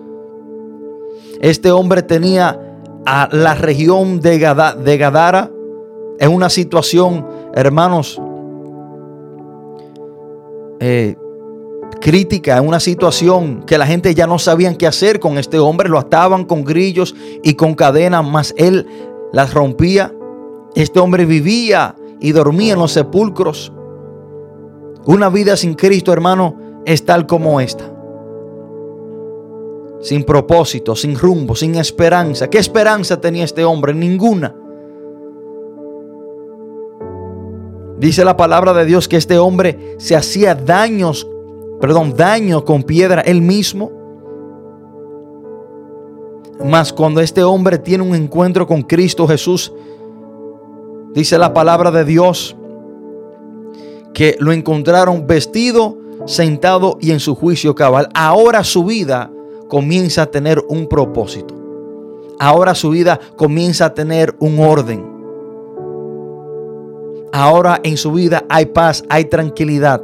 Este 1.40 1.70
hombre 1.70 2.02
tenía 2.02 2.60
a 3.06 3.28
la 3.32 3.54
región 3.54 4.20
de, 4.20 4.38
Gadara 4.38 5.50
en 6.18 6.32
una 6.32 6.50
situación, 6.50 7.26
hermanos, 7.54 8.20
eh, 10.80 11.16
crítica, 12.00 12.56
en 12.56 12.66
una 12.66 12.80
situación 12.80 13.62
que 13.66 13.78
la 13.78 13.86
gente 13.86 14.14
ya 14.14 14.26
no 14.26 14.38
sabían 14.38 14.76
qué 14.76 14.86
hacer 14.86 15.20
con 15.20 15.38
este 15.38 15.58
hombre, 15.58 15.88
lo 15.88 15.98
ataban 15.98 16.44
con 16.44 16.64
grillos 16.64 17.14
y 17.42 17.54
con 17.54 17.74
cadenas, 17.74 18.24
mas 18.24 18.54
él 18.56 18.86
las 19.32 19.54
rompía. 19.54 20.14
Este 20.74 21.00
hombre 21.00 21.24
vivía 21.24 21.96
y 22.20 22.32
dormía 22.32 22.74
en 22.74 22.78
los 22.78 22.92
sepulcros. 22.92 23.72
Una 25.06 25.28
vida 25.28 25.56
sin 25.56 25.74
Cristo, 25.74 26.12
hermano, 26.12 26.56
es 26.84 27.04
tal 27.04 27.26
como 27.26 27.60
esta. 27.60 27.90
Sin 30.00 30.24
propósito, 30.24 30.94
sin 30.96 31.18
rumbo, 31.18 31.54
sin 31.54 31.74
esperanza. 31.74 32.48
¿Qué 32.48 32.58
esperanza 32.58 33.20
tenía 33.20 33.44
este 33.44 33.64
hombre? 33.64 33.92
Ninguna. 33.92 34.54
Dice 37.98 38.24
la 38.24 38.36
palabra 38.36 38.72
de 38.72 38.86
Dios 38.86 39.08
que 39.08 39.18
este 39.18 39.38
hombre 39.38 39.96
se 39.98 40.16
hacía 40.16 40.54
daños 40.54 41.26
perdón, 41.80 42.14
daño 42.16 42.64
con 42.64 42.82
piedra 42.82 43.22
él 43.22 43.40
mismo. 43.42 43.90
Mas 46.64 46.92
cuando 46.92 47.20
este 47.20 47.42
hombre 47.42 47.78
tiene 47.78 48.04
un 48.04 48.14
encuentro 48.14 48.66
con 48.66 48.82
Cristo 48.82 49.26
Jesús, 49.26 49.72
dice 51.14 51.38
la 51.38 51.54
palabra 51.54 51.90
de 51.90 52.04
Dios, 52.04 52.54
que 54.12 54.36
lo 54.38 54.52
encontraron 54.52 55.26
vestido, 55.26 55.96
sentado 56.26 56.98
y 57.00 57.12
en 57.12 57.20
su 57.20 57.34
juicio 57.34 57.74
cabal. 57.74 58.08
Ahora 58.14 58.62
su 58.64 58.84
vida 58.84 59.30
comienza 59.68 60.22
a 60.22 60.26
tener 60.26 60.62
un 60.68 60.86
propósito. 60.86 61.54
Ahora 62.38 62.74
su 62.74 62.90
vida 62.90 63.20
comienza 63.36 63.86
a 63.86 63.94
tener 63.94 64.34
un 64.38 64.58
orden. 64.58 65.06
Ahora 67.32 67.80
en 67.82 67.96
su 67.96 68.12
vida 68.12 68.44
hay 68.48 68.66
paz, 68.66 69.04
hay 69.08 69.26
tranquilidad. 69.26 70.02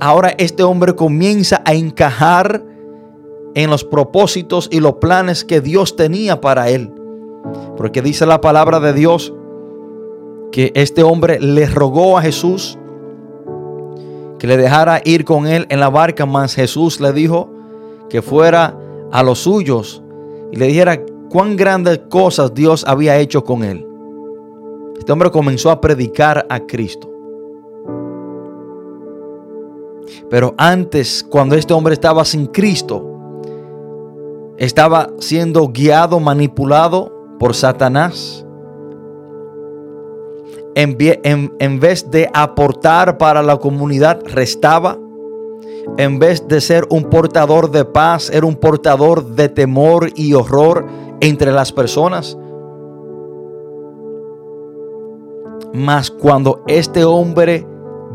Ahora 0.00 0.34
este 0.38 0.62
hombre 0.62 0.94
comienza 0.94 1.62
a 1.64 1.74
encajar 1.74 2.64
en 3.54 3.70
los 3.70 3.84
propósitos 3.84 4.68
y 4.70 4.80
los 4.80 4.94
planes 4.94 5.44
que 5.44 5.60
Dios 5.60 5.96
tenía 5.96 6.40
para 6.40 6.68
él. 6.68 6.92
Porque 7.76 8.02
dice 8.02 8.26
la 8.26 8.40
palabra 8.40 8.80
de 8.80 8.92
Dios 8.92 9.32
que 10.52 10.72
este 10.74 11.02
hombre 11.02 11.40
le 11.40 11.66
rogó 11.66 12.18
a 12.18 12.22
Jesús 12.22 12.78
que 14.38 14.46
le 14.46 14.56
dejara 14.56 15.00
ir 15.04 15.24
con 15.24 15.46
él 15.46 15.66
en 15.70 15.80
la 15.80 15.88
barca, 15.88 16.26
mas 16.26 16.54
Jesús 16.54 17.00
le 17.00 17.12
dijo 17.12 17.50
que 18.08 18.22
fuera 18.22 18.76
a 19.10 19.22
los 19.22 19.40
suyos 19.40 20.02
y 20.52 20.56
le 20.56 20.66
dijera 20.66 21.00
cuán 21.30 21.56
grandes 21.56 22.00
cosas 22.10 22.52
Dios 22.54 22.84
había 22.86 23.18
hecho 23.18 23.44
con 23.44 23.64
él. 23.64 23.86
Este 24.98 25.12
hombre 25.12 25.30
comenzó 25.30 25.70
a 25.70 25.80
predicar 25.80 26.46
a 26.48 26.60
Cristo. 26.60 27.10
Pero 30.30 30.54
antes, 30.58 31.24
cuando 31.28 31.54
este 31.54 31.74
hombre 31.74 31.94
estaba 31.94 32.24
sin 32.24 32.46
Cristo, 32.46 33.16
estaba 34.58 35.10
siendo 35.18 35.68
guiado, 35.68 36.20
manipulado 36.20 37.12
por 37.38 37.54
Satanás. 37.54 38.44
En, 40.74 41.80
vez 41.80 42.10
de 42.10 42.28
aportar 42.34 43.16
para 43.18 43.42
la 43.42 43.56
comunidad, 43.56 44.20
restaba. 44.26 44.98
En 45.96 46.18
vez 46.18 46.46
de 46.48 46.60
ser 46.60 46.86
un 46.90 47.04
portador 47.04 47.70
de 47.70 47.84
paz, 47.84 48.30
era 48.30 48.44
un 48.44 48.56
portador 48.56 49.24
de 49.24 49.48
temor 49.48 50.10
y 50.14 50.34
horror 50.34 50.86
entre 51.20 51.52
las 51.52 51.72
personas. 51.72 52.36
Mas 55.72 56.10
cuando 56.10 56.62
este 56.66 57.04
hombre 57.04 57.66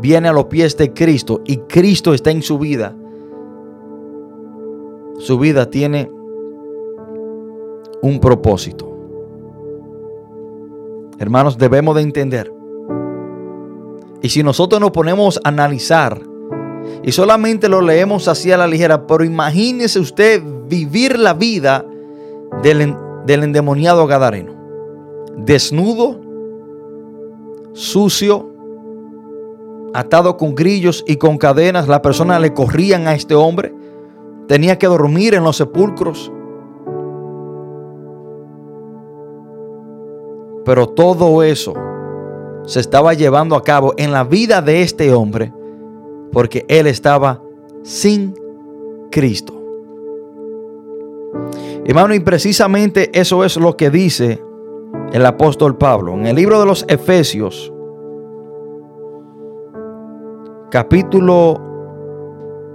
viene 0.02 0.28
a 0.28 0.32
los 0.32 0.46
pies 0.46 0.76
de 0.76 0.92
Cristo 0.92 1.40
y 1.44 1.58
Cristo 1.58 2.12
está 2.12 2.32
en 2.32 2.42
su 2.42 2.58
vida, 2.58 2.94
su 5.18 5.38
vida 5.38 5.70
tiene 5.70 6.10
un 8.02 8.18
propósito. 8.18 8.88
Hermanos, 11.20 11.56
debemos 11.56 11.94
de 11.94 12.02
entender. 12.02 12.52
Y 14.22 14.28
si 14.28 14.42
nosotros 14.42 14.80
nos 14.80 14.90
ponemos 14.90 15.38
a 15.44 15.48
analizar 15.48 16.20
y 17.04 17.12
solamente 17.12 17.68
lo 17.68 17.80
leemos 17.80 18.26
así 18.26 18.50
a 18.50 18.56
la 18.56 18.66
ligera, 18.66 19.06
pero 19.06 19.24
imagínese 19.24 20.00
usted 20.00 20.42
vivir 20.68 21.16
la 21.16 21.34
vida 21.34 21.86
del, 22.64 22.96
del 23.24 23.44
endemoniado 23.44 24.06
Gadareno. 24.08 24.52
desnudo, 25.36 26.20
sucio, 27.72 28.51
atado 29.94 30.36
con 30.36 30.54
grillos 30.54 31.04
y 31.06 31.16
con 31.16 31.38
cadenas. 31.38 31.88
Las 31.88 32.00
personas 32.00 32.40
le 32.40 32.52
corrían 32.52 33.06
a 33.06 33.14
este 33.14 33.34
hombre. 33.34 33.74
Tenía 34.48 34.78
que 34.78 34.86
dormir 34.86 35.34
en 35.34 35.44
los 35.44 35.56
sepulcros. 35.56 36.32
Pero 40.64 40.88
todo 40.88 41.42
eso 41.42 41.74
se 42.64 42.80
estaba 42.80 43.14
llevando 43.14 43.56
a 43.56 43.62
cabo 43.62 43.94
en 43.96 44.12
la 44.12 44.24
vida 44.24 44.62
de 44.62 44.82
este 44.82 45.12
hombre 45.12 45.52
porque 46.32 46.64
él 46.68 46.86
estaba 46.86 47.42
sin 47.82 48.34
Cristo. 49.10 49.60
Hermano, 51.84 52.14
y 52.14 52.20
precisamente 52.20 53.10
eso 53.18 53.44
es 53.44 53.56
lo 53.56 53.76
que 53.76 53.90
dice 53.90 54.40
el 55.12 55.26
apóstol 55.26 55.76
Pablo 55.76 56.14
en 56.14 56.26
el 56.26 56.36
libro 56.36 56.60
de 56.60 56.66
los 56.66 56.84
Efesios, 56.88 57.71
capítulo 60.72 61.60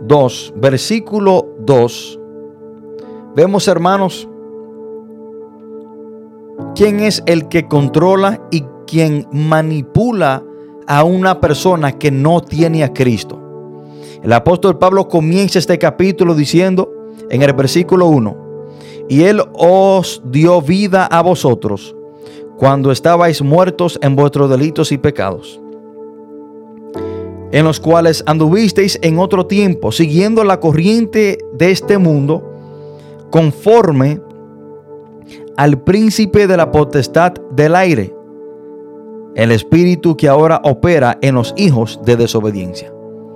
2, 0.06 0.54
versículo 0.58 1.48
2. 1.62 2.20
Vemos, 3.36 3.68
hermanos, 3.68 4.30
quién 6.76 7.00
es 7.00 7.24
el 7.26 7.48
que 7.48 7.68
controla 7.68 8.40
y 8.52 8.62
quien 8.86 9.28
manipula 9.32 10.44
a 10.86 11.04
una 11.04 11.42
persona 11.42 11.94
que 11.94 12.12
no 12.12 12.40
tiene 12.40 12.84
a 12.84 12.94
Cristo. 12.94 13.42
El 14.22 14.32
apóstol 14.32 14.78
Pablo 14.78 15.08
comienza 15.08 15.58
este 15.58 15.80
capítulo 15.80 16.36
diciendo 16.36 16.92
en 17.32 17.42
el 17.42 17.54
versículo 17.54 18.06
1, 18.10 18.38
y 19.10 19.24
Él 19.24 19.42
os 19.56 20.22
dio 20.24 20.62
vida 20.62 21.08
a 21.08 21.24
vosotros 21.24 21.96
cuando 22.58 22.92
estabais 22.92 23.42
muertos 23.42 23.98
en 24.04 24.16
vuestros 24.16 24.52
delitos 24.52 24.92
y 24.92 25.00
pecados, 25.00 25.60
en 27.52 27.66
los 27.66 27.80
cuales 27.80 28.24
anduvisteis 28.26 29.00
en 29.02 29.20
otro 29.20 29.46
tiempo, 29.46 29.92
siguiendo 29.92 30.44
la 30.44 30.60
corriente 30.60 31.38
de 31.54 31.72
este 31.72 31.98
mundo, 31.98 32.44
conforme 33.30 34.22
al 35.56 35.82
príncipe 35.82 36.48
de 36.48 36.58
la 36.58 36.72
potestad 36.72 37.34
del 37.52 37.76
aire, 37.76 38.14
el 39.36 39.52
espíritu 39.52 40.18
que 40.18 40.28
ahora 40.28 40.62
opera 40.64 41.18
en 41.22 41.36
los 41.36 41.54
hijos 41.58 42.00
de 42.04 42.16
desobediencia. 42.16 42.92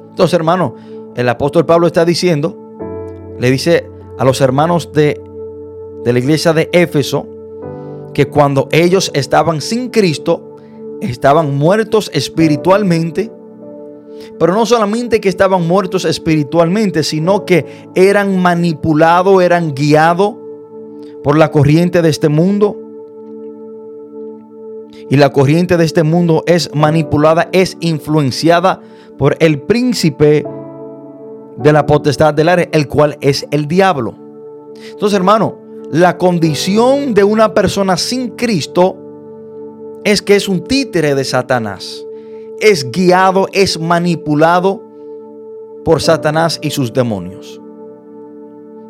Entonces, 0.10 0.34
hermano, 0.34 0.76
el 1.16 1.30
apóstol 1.30 1.66
Pablo 1.66 1.88
está 1.88 2.06
diciendo, 2.06 2.58
le 3.40 3.50
dice 3.52 3.90
a 4.18 4.26
los 4.26 4.42
hermanos 4.42 4.92
de 4.94 5.22
de 6.04 6.14
la 6.14 6.20
iglesia 6.20 6.54
de 6.54 6.70
Éfeso 6.72 7.28
que 8.14 8.28
cuando 8.28 8.68
ellos 8.72 9.12
estaban 9.14 9.62
sin 9.62 9.90
Cristo, 9.90 10.58
estaban 11.02 11.58
muertos 11.58 12.12
espiritualmente, 12.14 13.32
pero 14.40 14.54
no 14.54 14.66
solamente 14.66 15.22
que 15.22 15.30
estaban 15.30 15.68
muertos 15.68 16.06
espiritualmente, 16.06 17.04
sino 17.04 17.46
que 17.46 17.88
eran 17.96 18.42
manipulados, 18.42 19.42
eran 19.42 19.74
guiados 19.74 20.36
por 21.24 21.38
la 21.38 21.52
corriente 21.52 22.02
de 22.02 22.10
este 22.10 22.30
mundo. 22.30 22.78
Y 25.10 25.18
la 25.18 25.32
corriente 25.32 25.78
de 25.78 25.86
este 25.86 26.04
mundo 26.04 26.44
es 26.48 26.74
manipulada, 26.74 27.50
es 27.52 27.78
influenciada 27.82 28.82
por 29.18 29.36
el 29.40 29.62
príncipe 29.62 30.46
de 31.58 31.74
la 31.74 31.86
potestad 31.86 32.34
del 32.34 32.50
aire, 32.50 32.70
el 32.72 32.88
cual 32.88 33.18
es 33.22 33.46
el 33.52 33.68
diablo. 33.68 34.16
Entonces, 34.92 35.16
hermano, 35.16 35.58
la 35.92 36.18
condición 36.18 37.14
de 37.14 37.24
una 37.24 37.54
persona 37.54 37.98
sin 37.98 38.30
Cristo 38.30 38.98
es 40.04 40.22
que 40.22 40.36
es 40.36 40.48
un 40.48 40.64
títere 40.64 41.14
de 41.16 41.24
Satanás. 41.24 42.06
Es 42.62 42.92
guiado, 42.92 43.48
es 43.54 43.80
manipulado 43.80 44.84
por 45.84 46.02
Satanás 46.02 46.60
y 46.62 46.70
sus 46.70 46.94
demonios. 46.94 47.60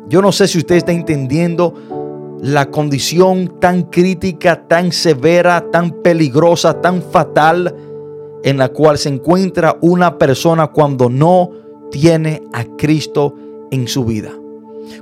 Yo 0.08 0.20
no 0.20 0.30
sé 0.30 0.46
si 0.46 0.58
usted 0.58 0.76
está 0.76 0.92
entendiendo 0.92 1.72
la 2.42 2.70
condición 2.70 3.58
tan 3.60 3.84
crítica, 3.84 4.68
tan 4.68 4.92
severa, 4.92 5.70
tan 5.70 6.02
peligrosa, 6.02 6.82
tan 6.82 7.00
fatal 7.00 7.74
en 8.44 8.58
la 8.58 8.68
cual 8.68 8.98
se 8.98 9.08
encuentra 9.08 9.78
una 9.80 10.18
persona 10.18 10.66
cuando 10.66 11.08
no 11.08 11.50
tiene 11.90 12.42
a 12.52 12.64
Cristo 12.76 13.34
en 13.70 13.88
su 13.88 14.04
vida. 14.04 14.32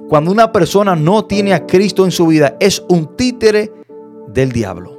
Cuando 0.09 0.31
una 0.31 0.53
persona 0.53 0.95
no 0.95 1.25
tiene 1.25 1.55
a 1.55 1.67
Cristo 1.67 2.05
en 2.05 2.13
su 2.13 2.27
vida, 2.29 2.57
es 2.61 2.85
un 2.89 3.17
títere 3.17 3.73
del 4.29 4.53
diablo. 4.53 4.97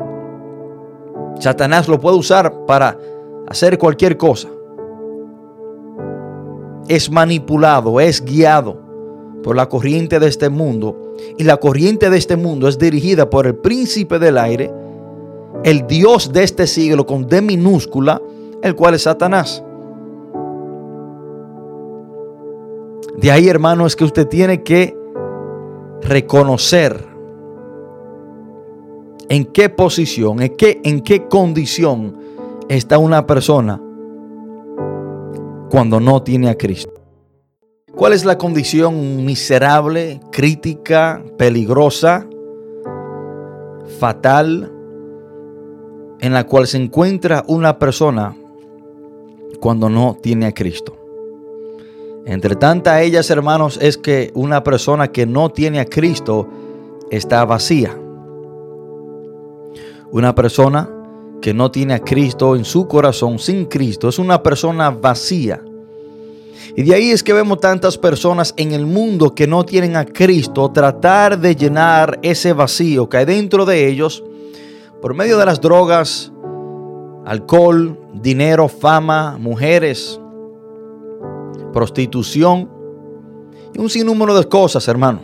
Satanás 1.40 1.88
lo 1.88 2.00
puede 2.00 2.18
usar 2.18 2.66
para 2.66 2.98
hacer 3.52 3.78
cualquier 3.78 4.18
cosa. 4.18 4.50
Es 6.88 7.12
manipulado, 7.12 8.00
es 8.00 8.24
guiado 8.24 8.78
por 9.44 9.56
la 9.56 9.70
corriente 9.70 10.20
de 10.20 10.28
este 10.28 10.50
mundo. 10.50 11.14
Y 11.38 11.44
la 11.44 11.58
corriente 11.58 12.10
de 12.10 12.18
este 12.18 12.36
mundo 12.36 12.68
es 12.68 12.78
dirigida 12.78 13.30
por 13.30 13.46
el 13.46 13.56
príncipe 13.56 14.20
del 14.20 14.38
aire, 14.38 14.72
el 15.64 15.86
Dios 15.86 16.32
de 16.34 16.44
este 16.44 16.66
siglo 16.66 17.06
con 17.06 17.28
D 17.28 17.42
minúscula, 17.42 18.22
el 18.64 18.76
cual 18.76 18.96
es 18.96 19.04
Satanás. 19.04 19.64
De 23.18 23.30
ahí, 23.30 23.48
hermano, 23.48 23.86
es 23.86 23.96
que 23.96 24.04
usted 24.04 24.28
tiene 24.28 24.64
que 24.64 24.98
reconocer 26.02 27.06
en 29.30 29.46
qué 29.46 29.70
posición, 29.70 30.42
en 30.42 30.56
qué, 30.56 30.82
en 30.84 31.02
qué 31.02 31.28
condición 31.28 32.21
está 32.78 32.98
una 32.98 33.28
persona 33.28 33.82
cuando 35.70 36.00
no 36.00 36.24
tiene 36.24 36.50
a 36.50 36.56
Cristo. 36.56 36.94
¿Cuál 37.94 38.14
es 38.14 38.24
la 38.24 38.38
condición 38.38 39.26
miserable, 39.26 40.22
crítica, 40.32 41.22
peligrosa, 41.38 42.26
fatal 44.00 44.72
en 46.22 46.34
la 46.34 46.46
cual 46.46 46.66
se 46.66 46.78
encuentra 46.78 47.44
una 47.48 47.78
persona 47.78 48.38
cuando 49.60 49.90
no 49.90 50.16
tiene 50.22 50.46
a 50.46 50.54
Cristo? 50.54 50.98
Entre 52.26 52.56
tantas 52.56 53.02
ellas, 53.02 53.30
hermanos, 53.30 53.80
es 53.82 53.98
que 53.98 54.32
una 54.34 54.64
persona 54.64 55.10
que 55.10 55.26
no 55.26 55.50
tiene 55.50 55.82
a 55.82 55.86
Cristo 55.86 56.48
está 57.10 57.44
vacía. 57.44 57.98
Una 60.12 60.34
persona 60.34 61.01
que 61.42 61.54
no 61.54 61.72
tiene 61.72 61.96
a 61.96 62.00
Cristo 62.00 62.56
en 62.56 62.64
su 62.64 62.88
corazón, 62.88 63.40
sin 63.40 63.66
Cristo, 63.66 64.08
es 64.08 64.20
una 64.20 64.42
persona 64.42 64.92
vacía. 64.92 65.62
Y 66.76 66.84
de 66.84 66.96
ahí 66.96 67.12
es 67.12 67.24
que 67.24 67.34
vemos 67.34 67.60
tantas 67.60 67.98
personas 67.98 68.54
en 68.56 68.72
el 68.72 68.86
mundo 68.86 69.36
que 69.36 69.48
no 69.48 69.66
tienen 69.66 69.98
a 69.98 70.06
Cristo 70.06 70.72
tratar 70.72 71.38
de 71.38 71.56
llenar 71.56 72.20
ese 72.22 72.54
vacío 72.54 73.10
que 73.10 73.18
hay 73.18 73.26
dentro 73.26 73.66
de 73.66 73.88
ellos 73.88 74.24
por 75.02 75.14
medio 75.14 75.38
de 75.38 75.46
las 75.46 75.60
drogas, 75.60 76.32
alcohol, 77.26 78.00
dinero, 78.14 78.70
fama, 78.70 79.38
mujeres, 79.38 80.20
prostitución 81.74 82.70
y 83.74 83.80
un 83.80 83.90
sinnúmero 83.90 84.38
de 84.38 84.48
cosas, 84.48 84.88
hermano. 84.88 85.22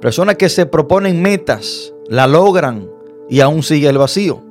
Personas 0.00 0.36
que 0.36 0.48
se 0.48 0.66
proponen 0.66 1.20
metas, 1.20 1.92
la 2.08 2.26
logran 2.26 2.88
y 3.28 3.40
aún 3.40 3.62
sigue 3.62 3.88
el 3.88 3.98
vacío. 3.98 4.45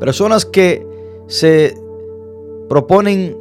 Personas 0.00 0.44
que 0.44 0.86
se 1.26 1.74
proponen 2.68 3.36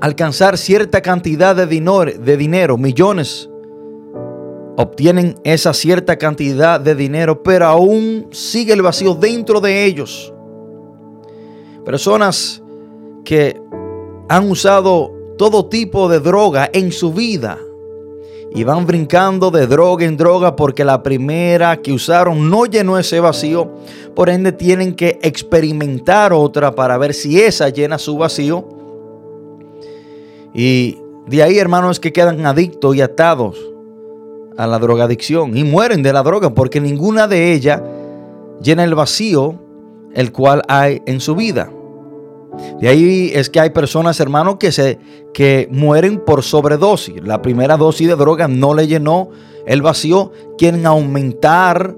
alcanzar 0.00 0.58
cierta 0.58 1.00
cantidad 1.00 1.54
de 1.54 1.66
dinero, 1.66 2.12
de 2.18 2.36
dinero, 2.36 2.76
millones, 2.76 3.48
obtienen 4.76 5.36
esa 5.44 5.72
cierta 5.72 6.16
cantidad 6.16 6.80
de 6.80 6.94
dinero, 6.94 7.42
pero 7.42 7.66
aún 7.66 8.26
sigue 8.30 8.72
el 8.72 8.82
vacío 8.82 9.14
dentro 9.14 9.60
de 9.60 9.84
ellos. 9.84 10.32
Personas 11.84 12.62
que 13.24 13.60
han 14.28 14.50
usado 14.50 15.12
todo 15.36 15.66
tipo 15.66 16.08
de 16.08 16.20
droga 16.20 16.70
en 16.72 16.92
su 16.92 17.12
vida. 17.12 17.58
Y 18.54 18.64
van 18.64 18.86
brincando 18.86 19.50
de 19.50 19.66
droga 19.66 20.04
en 20.04 20.16
droga 20.16 20.56
porque 20.56 20.84
la 20.84 21.02
primera 21.02 21.78
que 21.78 21.92
usaron 21.92 22.50
no 22.50 22.66
llenó 22.66 22.98
ese 22.98 23.18
vacío. 23.18 23.70
Por 24.14 24.28
ende 24.28 24.52
tienen 24.52 24.94
que 24.94 25.18
experimentar 25.22 26.32
otra 26.32 26.74
para 26.74 26.98
ver 26.98 27.14
si 27.14 27.40
esa 27.40 27.70
llena 27.70 27.98
su 27.98 28.18
vacío. 28.18 28.68
Y 30.54 30.98
de 31.26 31.42
ahí, 31.42 31.58
hermanos, 31.58 31.98
que 31.98 32.12
quedan 32.12 32.44
adictos 32.44 32.94
y 32.94 33.00
atados 33.00 33.56
a 34.56 34.66
la 34.66 34.78
drogadicción 34.78 35.56
y 35.56 35.64
mueren 35.64 36.02
de 36.02 36.12
la 36.12 36.22
droga 36.22 36.50
porque 36.50 36.80
ninguna 36.80 37.26
de 37.26 37.52
ellas 37.52 37.80
llena 38.60 38.84
el 38.84 38.94
vacío 38.94 39.58
el 40.14 40.30
cual 40.32 40.62
hay 40.68 41.02
en 41.06 41.20
su 41.20 41.34
vida. 41.34 41.70
De 42.80 42.88
ahí 42.88 43.30
es 43.34 43.48
que 43.48 43.60
hay 43.60 43.70
personas, 43.70 44.20
hermanos, 44.20 44.56
que, 44.58 44.72
se, 44.72 44.98
que 45.32 45.68
mueren 45.70 46.20
por 46.20 46.42
sobredosis. 46.42 47.22
La 47.22 47.40
primera 47.40 47.76
dosis 47.76 48.08
de 48.08 48.16
droga 48.16 48.48
no 48.48 48.74
le 48.74 48.86
llenó 48.86 49.30
el 49.66 49.82
vacío. 49.82 50.32
Quieren 50.58 50.86
aumentar 50.86 51.96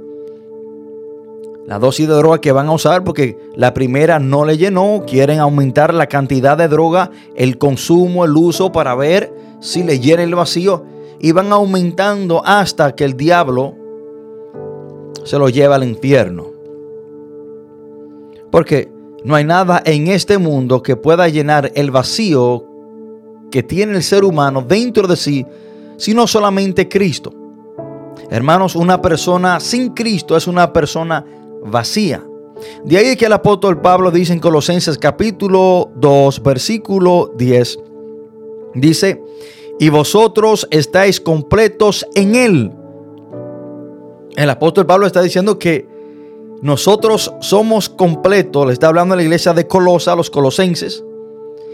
la 1.66 1.78
dosis 1.78 2.06
de 2.06 2.14
droga 2.14 2.40
que 2.40 2.52
van 2.52 2.68
a 2.68 2.72
usar 2.72 3.04
porque 3.04 3.38
la 3.56 3.72
primera 3.72 4.18
no 4.18 4.44
le 4.44 4.58
llenó, 4.58 5.04
quieren 5.06 5.40
aumentar 5.40 5.94
la 5.94 6.08
cantidad 6.08 6.58
de 6.58 6.68
droga, 6.68 7.10
el 7.34 7.56
consumo, 7.56 8.24
el 8.24 8.36
uso 8.36 8.70
para 8.70 8.94
ver 8.94 9.32
si 9.60 9.82
le 9.82 9.98
llena 9.98 10.22
el 10.22 10.34
vacío 10.34 10.84
y 11.18 11.32
van 11.32 11.52
aumentando 11.52 12.42
hasta 12.44 12.94
que 12.94 13.04
el 13.04 13.16
diablo 13.16 13.74
se 15.24 15.38
lo 15.38 15.48
lleva 15.48 15.76
al 15.76 15.84
infierno. 15.84 16.52
Porque 18.50 18.93
no 19.24 19.34
hay 19.34 19.44
nada 19.44 19.82
en 19.86 20.08
este 20.08 20.36
mundo 20.36 20.82
que 20.82 20.96
pueda 20.96 21.28
llenar 21.28 21.72
el 21.74 21.90
vacío 21.90 22.64
que 23.50 23.62
tiene 23.62 23.96
el 23.96 24.02
ser 24.02 24.22
humano 24.22 24.62
dentro 24.66 25.08
de 25.08 25.16
sí, 25.16 25.46
sino 25.96 26.26
solamente 26.26 26.88
Cristo. 26.88 27.32
Hermanos, 28.30 28.76
una 28.76 29.00
persona 29.00 29.60
sin 29.60 29.94
Cristo 29.94 30.36
es 30.36 30.46
una 30.46 30.72
persona 30.72 31.24
vacía. 31.64 32.22
De 32.84 32.98
ahí 32.98 33.16
que 33.16 33.24
el 33.26 33.32
apóstol 33.32 33.80
Pablo 33.80 34.10
dice 34.10 34.34
en 34.34 34.40
Colosenses 34.40 34.98
capítulo 34.98 35.90
2, 35.96 36.42
versículo 36.42 37.32
10, 37.36 37.78
dice, 38.74 39.22
y 39.78 39.88
vosotros 39.88 40.68
estáis 40.70 41.18
completos 41.18 42.06
en 42.14 42.34
Él. 42.34 42.72
El 44.36 44.50
apóstol 44.50 44.84
Pablo 44.84 45.06
está 45.06 45.22
diciendo 45.22 45.58
que 45.58 45.93
nosotros 46.64 47.30
somos 47.40 47.90
completos, 47.90 48.66
le 48.66 48.72
está 48.72 48.88
hablando 48.88 49.12
a 49.12 49.18
la 49.18 49.22
iglesia 49.22 49.52
de 49.52 49.66
Colosa, 49.66 50.12
a 50.14 50.16
los 50.16 50.30
colosenses. 50.30 51.04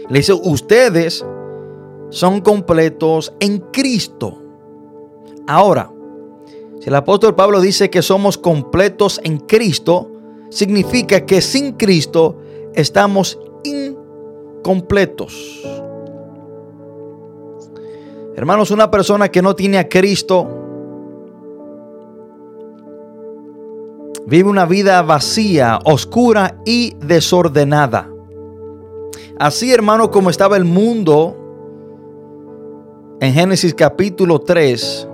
Le 0.09 0.19
dice, 0.19 0.33
ustedes 0.33 1.25
son 2.09 2.41
completos 2.41 3.33
en 3.39 3.59
Cristo. 3.71 4.37
Ahora, 5.47 5.89
si 6.81 6.89
el 6.89 6.95
apóstol 6.95 7.35
Pablo 7.35 7.61
dice 7.61 7.89
que 7.89 8.01
somos 8.01 8.37
completos 8.37 9.21
en 9.23 9.37
Cristo, 9.37 10.11
significa 10.49 11.25
que 11.25 11.39
sin 11.39 11.77
Cristo 11.77 12.35
estamos 12.75 13.39
incompletos. 13.63 15.61
Hermanos, 18.35 18.71
una 18.71 18.91
persona 18.91 19.29
que 19.29 19.41
no 19.41 19.55
tiene 19.55 19.77
a 19.77 19.87
Cristo 19.87 20.61
vive 24.25 24.49
una 24.49 24.65
vida 24.65 25.01
vacía, 25.01 25.79
oscura 25.83 26.61
y 26.65 26.95
desordenada. 26.99 28.09
Así, 29.39 29.71
hermano, 29.73 30.11
como 30.11 30.29
estaba 30.29 30.57
el 30.57 30.65
mundo 30.65 31.35
en 33.19 33.33
Génesis 33.33 33.73
capítulo 33.73 34.39
3, 34.39 35.07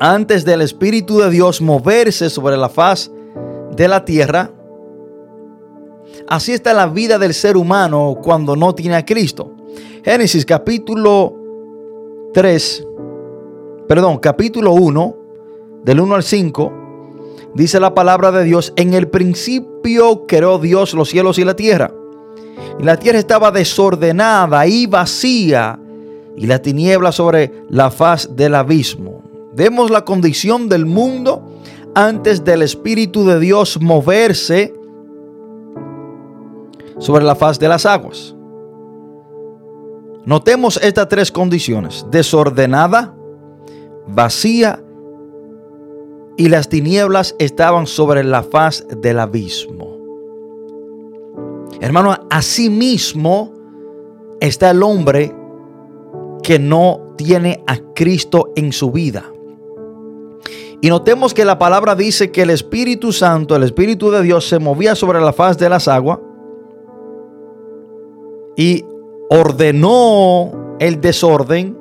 antes 0.00 0.44
del 0.44 0.62
Espíritu 0.62 1.18
de 1.18 1.30
Dios 1.30 1.60
moverse 1.60 2.28
sobre 2.30 2.56
la 2.56 2.68
faz 2.68 3.10
de 3.76 3.88
la 3.88 4.04
tierra, 4.04 4.50
así 6.28 6.52
está 6.52 6.74
la 6.74 6.86
vida 6.88 7.18
del 7.18 7.34
ser 7.34 7.56
humano 7.56 8.18
cuando 8.22 8.56
no 8.56 8.74
tiene 8.74 8.96
a 8.96 9.04
Cristo. 9.04 9.52
Génesis 10.04 10.44
capítulo 10.44 11.34
3, 12.32 12.86
perdón, 13.86 14.18
capítulo 14.18 14.72
1, 14.72 15.16
del 15.84 16.00
1 16.00 16.14
al 16.14 16.22
5, 16.22 16.83
dice 17.54 17.80
la 17.80 17.94
palabra 17.94 18.32
de 18.32 18.44
Dios, 18.44 18.72
en 18.76 18.94
el 18.94 19.08
principio 19.08 20.26
creó 20.26 20.58
Dios 20.58 20.94
los 20.94 21.08
cielos 21.08 21.38
y 21.38 21.44
la 21.44 21.56
tierra. 21.56 21.92
Y 22.78 22.82
la 22.82 22.96
tierra 22.96 23.18
estaba 23.18 23.50
desordenada 23.50 24.66
y 24.66 24.86
vacía, 24.86 25.78
y 26.36 26.46
la 26.46 26.60
tiniebla 26.60 27.12
sobre 27.12 27.52
la 27.70 27.90
faz 27.90 28.34
del 28.34 28.54
abismo. 28.54 29.22
Vemos 29.54 29.90
la 29.90 30.04
condición 30.04 30.68
del 30.68 30.84
mundo 30.84 31.60
antes 31.94 32.44
del 32.44 32.62
Espíritu 32.62 33.24
de 33.24 33.38
Dios 33.38 33.80
moverse 33.80 34.74
sobre 36.98 37.24
la 37.24 37.36
faz 37.36 37.58
de 37.58 37.68
las 37.68 37.86
aguas. 37.86 38.34
Notemos 40.24 40.80
estas 40.82 41.08
tres 41.08 41.30
condiciones. 41.30 42.06
Desordenada, 42.10 43.14
vacía 44.06 44.83
y 46.36 46.48
las 46.48 46.68
tinieblas 46.68 47.34
estaban 47.38 47.86
sobre 47.86 48.24
la 48.24 48.42
faz 48.42 48.86
del 49.00 49.20
abismo. 49.20 49.96
Hermano, 51.80 52.16
asimismo 52.30 53.52
está 54.40 54.70
el 54.70 54.82
hombre 54.82 55.34
que 56.42 56.58
no 56.58 57.14
tiene 57.16 57.62
a 57.66 57.78
Cristo 57.94 58.52
en 58.56 58.72
su 58.72 58.90
vida. 58.90 59.30
Y 60.80 60.88
notemos 60.88 61.32
que 61.32 61.44
la 61.44 61.58
palabra 61.58 61.94
dice 61.94 62.30
que 62.30 62.42
el 62.42 62.50
Espíritu 62.50 63.12
Santo, 63.12 63.56
el 63.56 63.62
Espíritu 63.62 64.10
de 64.10 64.22
Dios, 64.22 64.48
se 64.48 64.58
movía 64.58 64.94
sobre 64.94 65.20
la 65.20 65.32
faz 65.32 65.56
de 65.56 65.68
las 65.68 65.88
aguas 65.88 66.18
y 68.56 68.84
ordenó 69.30 70.76
el 70.78 71.00
desorden, 71.00 71.78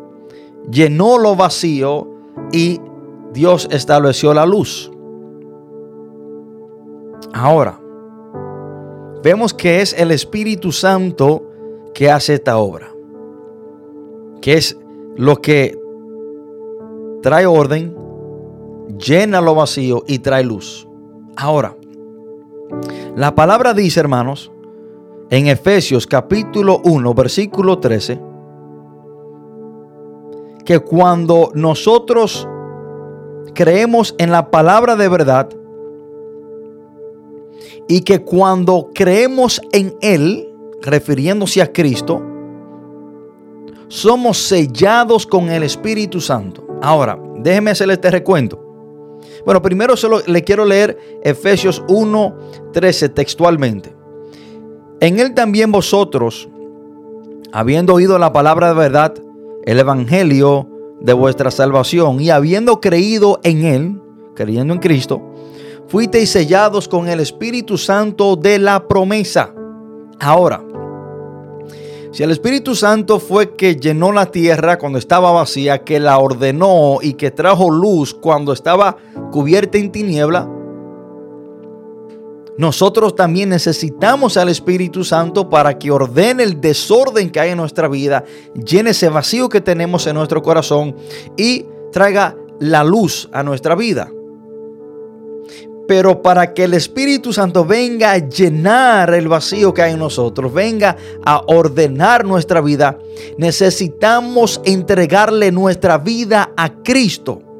llenó 0.71 1.17
lo 1.17 1.35
vacío 1.35 2.07
y 2.51 2.79
Dios 3.33 3.67
estableció 3.71 4.33
la 4.33 4.45
luz. 4.45 4.91
Ahora, 7.33 7.79
vemos 9.23 9.53
que 9.53 9.81
es 9.81 9.93
el 9.97 10.11
Espíritu 10.11 10.71
Santo 10.71 11.43
que 11.93 12.11
hace 12.11 12.35
esta 12.35 12.57
obra, 12.57 12.93
que 14.41 14.53
es 14.53 14.77
lo 15.15 15.37
que 15.37 15.79
trae 17.21 17.47
orden, 17.47 17.97
llena 18.99 19.41
lo 19.41 19.55
vacío 19.55 20.03
y 20.07 20.19
trae 20.19 20.43
luz. 20.43 20.87
Ahora, 21.35 21.75
la 23.15 23.33
palabra 23.33 23.73
dice, 23.73 23.99
hermanos, 23.99 24.51
en 25.29 25.47
Efesios 25.47 26.05
capítulo 26.05 26.81
1, 26.83 27.13
versículo 27.15 27.79
13, 27.79 28.21
que 30.65 30.79
cuando 30.79 31.51
nosotros 31.55 32.47
creemos 33.53 34.15
en 34.17 34.31
la 34.31 34.51
palabra 34.51 34.95
de 34.95 35.07
verdad 35.07 35.49
y 37.87 38.01
que 38.01 38.23
cuando 38.23 38.89
creemos 38.93 39.61
en 39.71 39.95
Él, 40.01 40.49
refiriéndose 40.81 41.61
a 41.61 41.71
Cristo, 41.71 42.21
somos 43.87 44.37
sellados 44.37 45.27
con 45.27 45.49
el 45.49 45.63
Espíritu 45.63 46.19
Santo. 46.19 46.65
Ahora, 46.81 47.19
déjeme 47.37 47.71
hacerle 47.71 47.93
este 47.93 48.11
recuento. 48.11 48.59
Bueno, 49.45 49.61
primero 49.61 49.95
solo 49.95 50.21
le 50.25 50.43
quiero 50.43 50.65
leer 50.65 50.97
Efesios 51.23 51.83
1, 51.87 52.37
13 52.71 53.09
textualmente. 53.09 53.93
En 54.99 55.19
él 55.19 55.33
también 55.33 55.71
vosotros, 55.71 56.49
habiendo 57.51 57.93
oído 57.93 58.17
la 58.17 58.31
palabra 58.31 58.69
de 58.69 58.73
verdad, 58.73 59.13
el 59.65 59.79
evangelio 59.79 60.67
de 61.03 61.13
vuestra 61.13 61.51
salvación, 61.51 62.19
y 62.19 62.31
habiendo 62.31 62.81
creído 62.81 63.39
en 63.43 63.65
él, 63.65 64.01
creyendo 64.35 64.73
en 64.73 64.79
Cristo, 64.79 65.21
fuisteis 65.87 66.31
sellados 66.31 66.87
con 66.87 67.07
el 67.07 67.19
Espíritu 67.19 67.77
Santo 67.77 68.35
de 68.35 68.57
la 68.57 68.87
promesa. 68.87 69.53
Ahora, 70.19 70.63
si 72.11 72.23
el 72.23 72.31
Espíritu 72.31 72.75
Santo 72.75 73.19
fue 73.19 73.55
que 73.55 73.75
llenó 73.75 74.11
la 74.11 74.27
tierra 74.27 74.77
cuando 74.77 74.97
estaba 74.97 75.31
vacía, 75.31 75.83
que 75.83 75.99
la 75.99 76.19
ordenó 76.19 76.99
y 77.01 77.13
que 77.13 77.31
trajo 77.31 77.69
luz 77.69 78.13
cuando 78.13 78.53
estaba 78.53 78.97
cubierta 79.31 79.77
en 79.77 79.91
tiniebla, 79.91 80.47
nosotros 82.57 83.15
también 83.15 83.49
necesitamos 83.49 84.37
al 84.37 84.49
Espíritu 84.49 85.03
Santo 85.03 85.49
para 85.49 85.79
que 85.79 85.89
ordene 85.89 86.43
el 86.43 86.61
desorden 86.61 87.31
que 87.31 87.39
hay 87.39 87.51
en 87.51 87.57
nuestra 87.57 87.87
vida, 87.87 88.23
llene 88.53 88.91
ese 88.91 89.09
vacío 89.09 89.49
que 89.49 89.61
tenemos 89.61 90.05
en 90.05 90.15
nuestro 90.15 90.41
corazón 90.43 90.95
y 91.35 91.65
traiga 91.91 92.35
la 92.59 92.83
luz 92.83 93.27
a 93.33 93.41
nuestra 93.41 93.75
vida. 93.75 94.11
Pero 95.87 96.21
para 96.21 96.53
que 96.53 96.63
el 96.63 96.75
Espíritu 96.75 97.33
Santo 97.33 97.65
venga 97.65 98.11
a 98.11 98.17
llenar 98.17 99.13
el 99.13 99.27
vacío 99.27 99.73
que 99.73 99.81
hay 99.81 99.93
en 99.93 99.99
nosotros, 99.99 100.53
venga 100.53 100.95
a 101.25 101.43
ordenar 101.47 102.23
nuestra 102.23 102.61
vida, 102.61 102.97
necesitamos 103.37 104.61
entregarle 104.63 105.51
nuestra 105.51 105.97
vida 105.97 106.51
a 106.55 106.69
Cristo. 106.83 107.52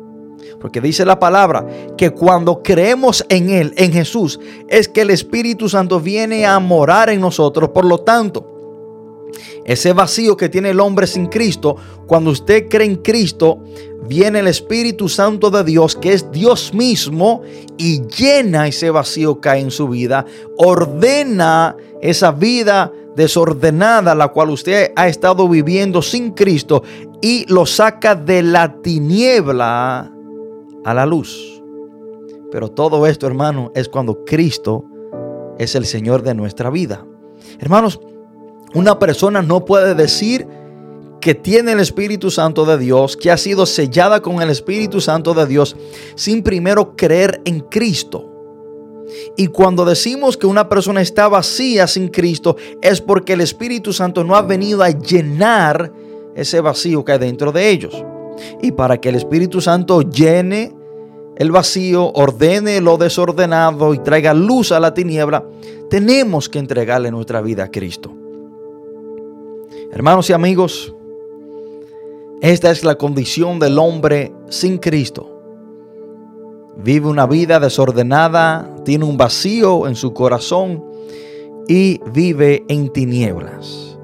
Porque 0.63 0.79
dice 0.79 1.03
la 1.03 1.19
palabra 1.19 1.67
que 1.97 2.11
cuando 2.11 2.63
creemos 2.63 3.25
en 3.27 3.49
Él, 3.49 3.73
en 3.75 3.91
Jesús, 3.91 4.39
es 4.69 4.87
que 4.87 5.01
el 5.01 5.09
Espíritu 5.09 5.67
Santo 5.67 5.99
viene 5.99 6.45
a 6.45 6.57
morar 6.59 7.09
en 7.09 7.19
nosotros. 7.19 7.71
Por 7.71 7.83
lo 7.83 7.97
tanto, 7.97 9.29
ese 9.65 9.91
vacío 9.91 10.37
que 10.37 10.47
tiene 10.47 10.69
el 10.69 10.79
hombre 10.79 11.05
sin 11.05 11.25
Cristo, 11.25 11.75
cuando 12.07 12.31
usted 12.31 12.69
cree 12.69 12.87
en 12.87 12.95
Cristo, 12.95 13.59
viene 14.07 14.39
el 14.39 14.47
Espíritu 14.47 15.09
Santo 15.09 15.51
de 15.51 15.65
Dios, 15.65 15.97
que 15.97 16.13
es 16.13 16.31
Dios 16.31 16.73
mismo, 16.73 17.41
y 17.77 18.07
llena 18.07 18.65
ese 18.65 18.89
vacío 18.89 19.41
que 19.41 19.49
hay 19.49 19.63
en 19.63 19.71
su 19.71 19.89
vida, 19.89 20.25
ordena 20.57 21.75
esa 22.01 22.31
vida 22.31 22.89
desordenada, 23.17 24.15
la 24.15 24.29
cual 24.29 24.49
usted 24.49 24.93
ha 24.95 25.09
estado 25.09 25.49
viviendo 25.49 26.01
sin 26.01 26.31
Cristo, 26.31 26.83
y 27.21 27.45
lo 27.51 27.65
saca 27.65 28.15
de 28.15 28.43
la 28.43 28.81
tiniebla 28.81 30.12
a 30.83 30.93
la 30.93 31.05
luz. 31.05 31.61
Pero 32.51 32.69
todo 32.69 33.07
esto, 33.07 33.25
hermano, 33.25 33.71
es 33.75 33.89
cuando 33.89 34.23
Cristo 34.25 34.85
es 35.57 35.75
el 35.75 35.85
Señor 35.85 36.23
de 36.23 36.35
nuestra 36.35 36.69
vida. 36.69 37.05
Hermanos, 37.59 37.99
una 38.73 38.99
persona 38.99 39.41
no 39.41 39.65
puede 39.65 39.95
decir 39.95 40.47
que 41.21 41.35
tiene 41.35 41.71
el 41.71 41.79
Espíritu 41.79 42.29
Santo 42.31 42.65
de 42.65 42.77
Dios, 42.77 43.15
que 43.15 43.31
ha 43.31 43.37
sido 43.37 43.65
sellada 43.65 44.21
con 44.21 44.41
el 44.41 44.49
Espíritu 44.49 44.99
Santo 44.99 45.33
de 45.33 45.45
Dios, 45.45 45.75
sin 46.15 46.43
primero 46.43 46.95
creer 46.95 47.41
en 47.45 47.61
Cristo. 47.61 48.29
Y 49.37 49.47
cuando 49.47 49.85
decimos 49.85 50.37
que 50.37 50.47
una 50.47 50.67
persona 50.67 51.01
está 51.01 51.27
vacía 51.27 51.87
sin 51.87 52.09
Cristo, 52.09 52.57
es 52.81 52.99
porque 52.99 53.33
el 53.33 53.41
Espíritu 53.41 53.93
Santo 53.93 54.23
no 54.23 54.35
ha 54.35 54.41
venido 54.41 54.83
a 54.83 54.89
llenar 54.89 55.91
ese 56.35 56.59
vacío 56.61 57.05
que 57.05 57.13
hay 57.13 57.19
dentro 57.19 57.51
de 57.51 57.69
ellos. 57.69 58.03
Y 58.61 58.71
para 58.71 58.99
que 58.99 59.09
el 59.09 59.15
Espíritu 59.15 59.61
Santo 59.61 60.01
llene 60.01 60.73
el 61.35 61.51
vacío, 61.51 62.11
ordene 62.13 62.81
lo 62.81 62.97
desordenado 62.97 63.93
y 63.93 63.99
traiga 63.99 64.33
luz 64.33 64.71
a 64.71 64.79
la 64.79 64.93
tiniebla, 64.93 65.45
tenemos 65.89 66.49
que 66.49 66.59
entregarle 66.59 67.11
nuestra 67.11 67.41
vida 67.41 67.65
a 67.65 67.71
Cristo. 67.71 68.11
Hermanos 69.91 70.29
y 70.29 70.33
amigos, 70.33 70.93
esta 72.41 72.71
es 72.71 72.83
la 72.83 72.95
condición 72.95 73.59
del 73.59 73.79
hombre 73.79 74.33
sin 74.49 74.77
Cristo. 74.77 75.29
Vive 76.75 77.07
una 77.07 77.27
vida 77.27 77.59
desordenada, 77.59 78.69
tiene 78.83 79.05
un 79.05 79.17
vacío 79.17 79.87
en 79.87 79.95
su 79.95 80.13
corazón 80.13 80.83
y 81.67 82.01
vive 82.11 82.65
en 82.67 82.91
tinieblas. 82.91 83.97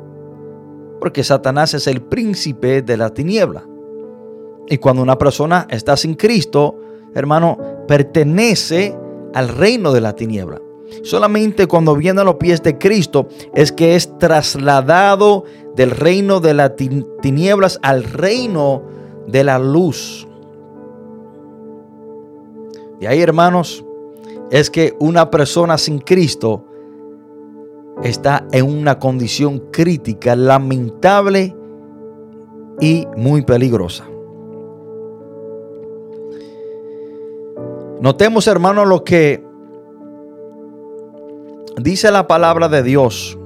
Porque 1.00 1.24
Satanás 1.24 1.74
es 1.74 1.88
el 1.88 2.02
príncipe 2.02 2.82
de 2.82 2.98
la 2.98 3.10
tiniebla. 3.14 3.69
Y 4.70 4.78
cuando 4.78 5.02
una 5.02 5.18
persona 5.18 5.68
está 5.70 5.98
sin 5.98 6.14
Cristo, 6.14 6.80
hermano, 7.16 7.58
pertenece 7.88 8.96
al 9.34 9.50
reino 9.50 9.92
de 9.92 10.02
la 10.02 10.16
tiniebla. 10.16 10.62
Solamente 11.04 11.68
cuando 11.68 11.96
viene 11.96 12.22
a 12.22 12.24
los 12.24 12.36
pies 12.36 12.62
de 12.64 12.78
Cristo 12.78 13.28
es 13.54 13.72
que 13.72 13.96
es 13.96 14.18
trasladado 14.18 15.44
del 15.76 15.92
reino 15.92 16.40
de 16.40 16.54
las 16.54 16.72
tinieblas 17.22 17.80
al 17.82 18.04
reino 18.04 18.84
de 19.28 19.44
la 19.44 19.60
luz. 19.60 20.28
Y 23.00 23.06
ahí, 23.06 23.22
hermanos, 23.22 23.86
es 24.52 24.70
que 24.70 24.96
una 25.00 25.30
persona 25.30 25.78
sin 25.78 26.00
Cristo 26.00 26.66
está 28.04 28.46
en 28.52 28.66
una 28.66 29.00
condición 29.00 29.60
crítica, 29.72 30.36
lamentable 30.36 31.56
y 32.82 33.08
muy 33.16 33.44
peligrosa. 33.44 34.09
Notemos, 38.02 38.48
hermanos, 38.48 38.88
lo 38.88 39.04
que 39.04 39.44
dice 41.82 42.10
la 42.12 42.28
palabra 42.28 42.70
de 42.70 42.82
Dios 42.82 43.38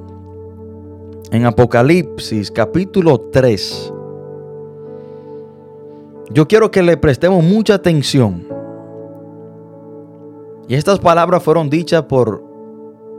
en 1.32 1.48
Apocalipsis 1.48 2.52
capítulo 2.52 3.20
3. 3.32 3.92
Yo 6.30 6.48
quiero 6.48 6.70
que 6.70 6.84
le 6.84 6.98
prestemos 6.98 7.44
mucha 7.44 7.74
atención. 7.74 8.48
Y 10.68 10.76
estas 10.76 11.00
palabras 11.00 11.42
fueron 11.42 11.72
dichas 11.72 12.04
por 12.04 12.44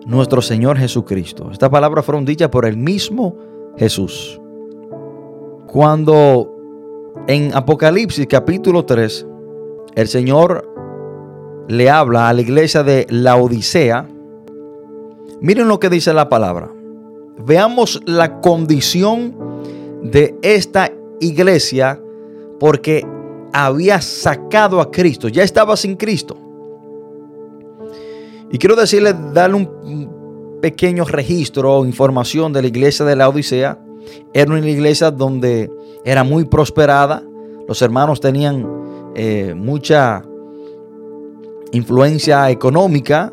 nuestro 0.06 0.40
Señor 0.40 0.78
Jesucristo. 0.78 1.50
Estas 1.50 1.68
palabras 1.68 2.04
fueron 2.04 2.24
dichas 2.24 2.48
por 2.48 2.64
el 2.64 2.76
mismo 2.76 3.36
Jesús. 3.76 4.40
Cuando 5.66 6.54
en 7.26 7.52
Apocalipsis 7.54 8.28
capítulo 8.28 8.84
3 8.84 9.26
el 9.96 10.06
Señor 10.06 10.73
le 11.68 11.90
habla 11.90 12.28
a 12.28 12.32
la 12.32 12.40
iglesia 12.40 12.82
de 12.82 13.06
la 13.10 13.36
Odisea, 13.36 14.08
miren 15.40 15.68
lo 15.68 15.80
que 15.80 15.90
dice 15.90 16.12
la 16.12 16.28
palabra. 16.28 16.70
Veamos 17.38 18.00
la 18.06 18.40
condición 18.40 19.34
de 20.02 20.36
esta 20.42 20.92
iglesia 21.20 22.00
porque 22.60 23.06
había 23.52 24.00
sacado 24.00 24.80
a 24.80 24.90
Cristo, 24.90 25.28
ya 25.28 25.42
estaba 25.42 25.76
sin 25.76 25.96
Cristo. 25.96 26.36
Y 28.50 28.58
quiero 28.58 28.76
decirle, 28.76 29.14
darle 29.32 29.56
un 29.56 30.58
pequeño 30.64 31.04
registro 31.04 31.76
o 31.76 31.84
información 31.84 32.50
de 32.50 32.62
la 32.62 32.68
iglesia 32.68 33.04
de 33.04 33.14
la 33.16 33.28
Odisea. 33.28 33.78
Era 34.32 34.50
una 34.50 34.66
iglesia 34.66 35.10
donde 35.10 35.70
era 36.06 36.24
muy 36.24 36.46
prosperada, 36.46 37.22
los 37.68 37.82
hermanos 37.82 38.18
tenían 38.18 38.66
eh, 39.14 39.54
mucha 39.54 40.24
influencia 41.74 42.48
económica 42.50 43.32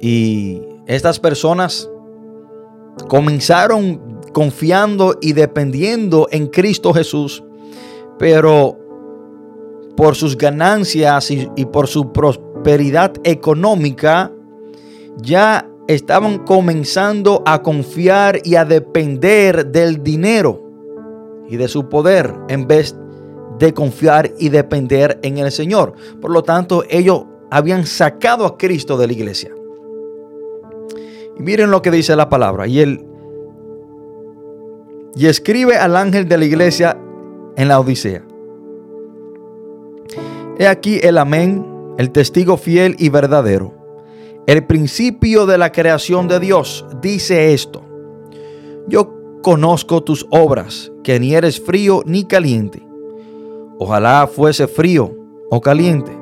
y 0.00 0.60
estas 0.86 1.20
personas 1.20 1.88
comenzaron 3.08 4.20
confiando 4.32 5.16
y 5.20 5.32
dependiendo 5.32 6.28
en 6.30 6.48
Cristo 6.48 6.92
Jesús, 6.92 7.42
pero 8.18 8.78
por 9.96 10.16
sus 10.16 10.36
ganancias 10.36 11.30
y, 11.30 11.46
por 11.66 11.86
su 11.86 12.12
prosperidad 12.12 13.12
económica, 13.24 14.32
ya 15.20 15.68
estaban 15.88 16.38
comenzando 16.38 17.42
a 17.46 17.62
confiar 17.62 18.40
y 18.44 18.54
a 18.54 18.64
depender 18.64 19.66
del 19.66 20.02
dinero 20.02 20.62
y 21.48 21.56
de 21.56 21.68
su 21.68 21.88
poder 21.88 22.32
en 22.48 22.66
vez 22.66 22.94
de 22.94 23.09
confiar 23.74 24.32
y 24.38 24.48
depender 24.48 25.18
en 25.22 25.38
el 25.38 25.52
Señor. 25.52 25.94
Por 26.20 26.30
lo 26.30 26.42
tanto, 26.42 26.84
ellos 26.88 27.24
habían 27.50 27.86
sacado 27.86 28.46
a 28.46 28.56
Cristo 28.56 28.96
de 28.96 29.06
la 29.06 29.12
iglesia. 29.12 29.50
Y 31.38 31.42
miren 31.42 31.70
lo 31.70 31.82
que 31.82 31.90
dice 31.90 32.16
la 32.16 32.28
palabra. 32.28 32.66
Y 32.66 32.80
él 32.80 33.06
y 35.14 35.26
escribe 35.26 35.76
al 35.76 35.96
ángel 35.96 36.28
de 36.28 36.38
la 36.38 36.44
iglesia 36.44 36.96
en 37.56 37.68
la 37.68 37.80
Odisea. 37.80 38.22
He 40.58 40.66
aquí 40.66 41.00
el 41.02 41.18
amén, 41.18 41.94
el 41.98 42.10
testigo 42.10 42.56
fiel 42.56 42.94
y 42.98 43.08
verdadero. 43.08 43.74
El 44.46 44.66
principio 44.66 45.46
de 45.46 45.58
la 45.58 45.72
creación 45.72 46.28
de 46.28 46.40
Dios 46.40 46.84
dice 47.02 47.52
esto. 47.52 47.82
Yo 48.88 49.40
conozco 49.42 50.02
tus 50.02 50.26
obras, 50.30 50.92
que 51.02 51.18
ni 51.20 51.34
eres 51.34 51.60
frío 51.60 52.02
ni 52.04 52.24
caliente. 52.24 52.89
Ojalá 53.82 54.28
fuese 54.30 54.68
frío 54.68 55.10
o 55.48 55.58
caliente. 55.58 56.12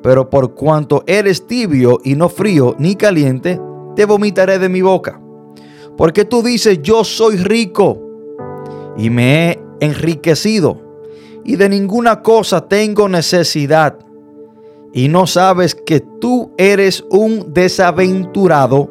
Pero 0.00 0.30
por 0.30 0.54
cuanto 0.54 1.02
eres 1.08 1.44
tibio 1.44 1.98
y 2.04 2.14
no 2.14 2.28
frío 2.28 2.76
ni 2.78 2.94
caliente, 2.94 3.60
te 3.96 4.04
vomitaré 4.04 4.60
de 4.60 4.68
mi 4.68 4.80
boca. 4.80 5.20
Porque 5.96 6.24
tú 6.24 6.40
dices, 6.40 6.80
yo 6.80 7.02
soy 7.02 7.36
rico 7.36 8.00
y 8.96 9.10
me 9.10 9.50
he 9.50 9.60
enriquecido 9.80 10.80
y 11.44 11.56
de 11.56 11.68
ninguna 11.68 12.22
cosa 12.22 12.68
tengo 12.68 13.08
necesidad. 13.08 13.98
Y 14.92 15.08
no 15.08 15.26
sabes 15.26 15.74
que 15.74 15.98
tú 15.98 16.52
eres 16.56 17.04
un 17.10 17.52
desaventurado, 17.52 18.88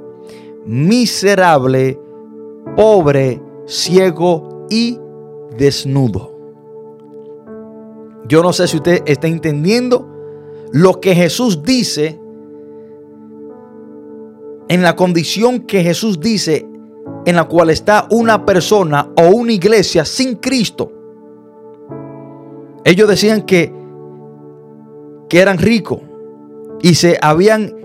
miserable, 0.65 1.97
pobre, 2.75 3.41
ciego 3.65 4.67
y 4.69 4.99
desnudo. 5.57 6.36
Yo 8.27 8.41
no 8.43 8.53
sé 8.53 8.67
si 8.67 8.77
usted 8.77 9.03
está 9.05 9.27
entendiendo 9.27 10.07
lo 10.71 10.99
que 10.99 11.15
Jesús 11.15 11.63
dice 11.63 12.19
en 14.69 14.81
la 14.81 14.95
condición 14.95 15.61
que 15.61 15.83
Jesús 15.83 16.19
dice 16.19 16.67
en 17.25 17.35
la 17.35 17.45
cual 17.45 17.69
está 17.69 18.07
una 18.09 18.45
persona 18.45 19.09
o 19.15 19.27
una 19.27 19.53
iglesia 19.53 20.05
sin 20.05 20.35
Cristo. 20.35 20.91
Ellos 22.83 23.07
decían 23.07 23.41
que, 23.43 23.73
que 25.29 25.39
eran 25.39 25.57
ricos 25.57 25.99
y 26.81 26.95
se 26.95 27.17
habían 27.21 27.75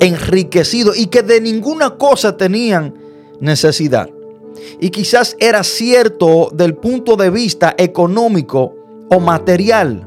enriquecido 0.00 0.92
y 0.94 1.06
que 1.06 1.22
de 1.22 1.40
ninguna 1.40 1.96
cosa 1.96 2.36
tenían 2.36 2.94
necesidad. 3.40 4.10
Y 4.80 4.90
quizás 4.90 5.36
era 5.38 5.62
cierto 5.62 6.50
del 6.52 6.74
punto 6.74 7.16
de 7.16 7.30
vista 7.30 7.74
económico 7.78 8.74
o 9.10 9.20
material. 9.20 10.06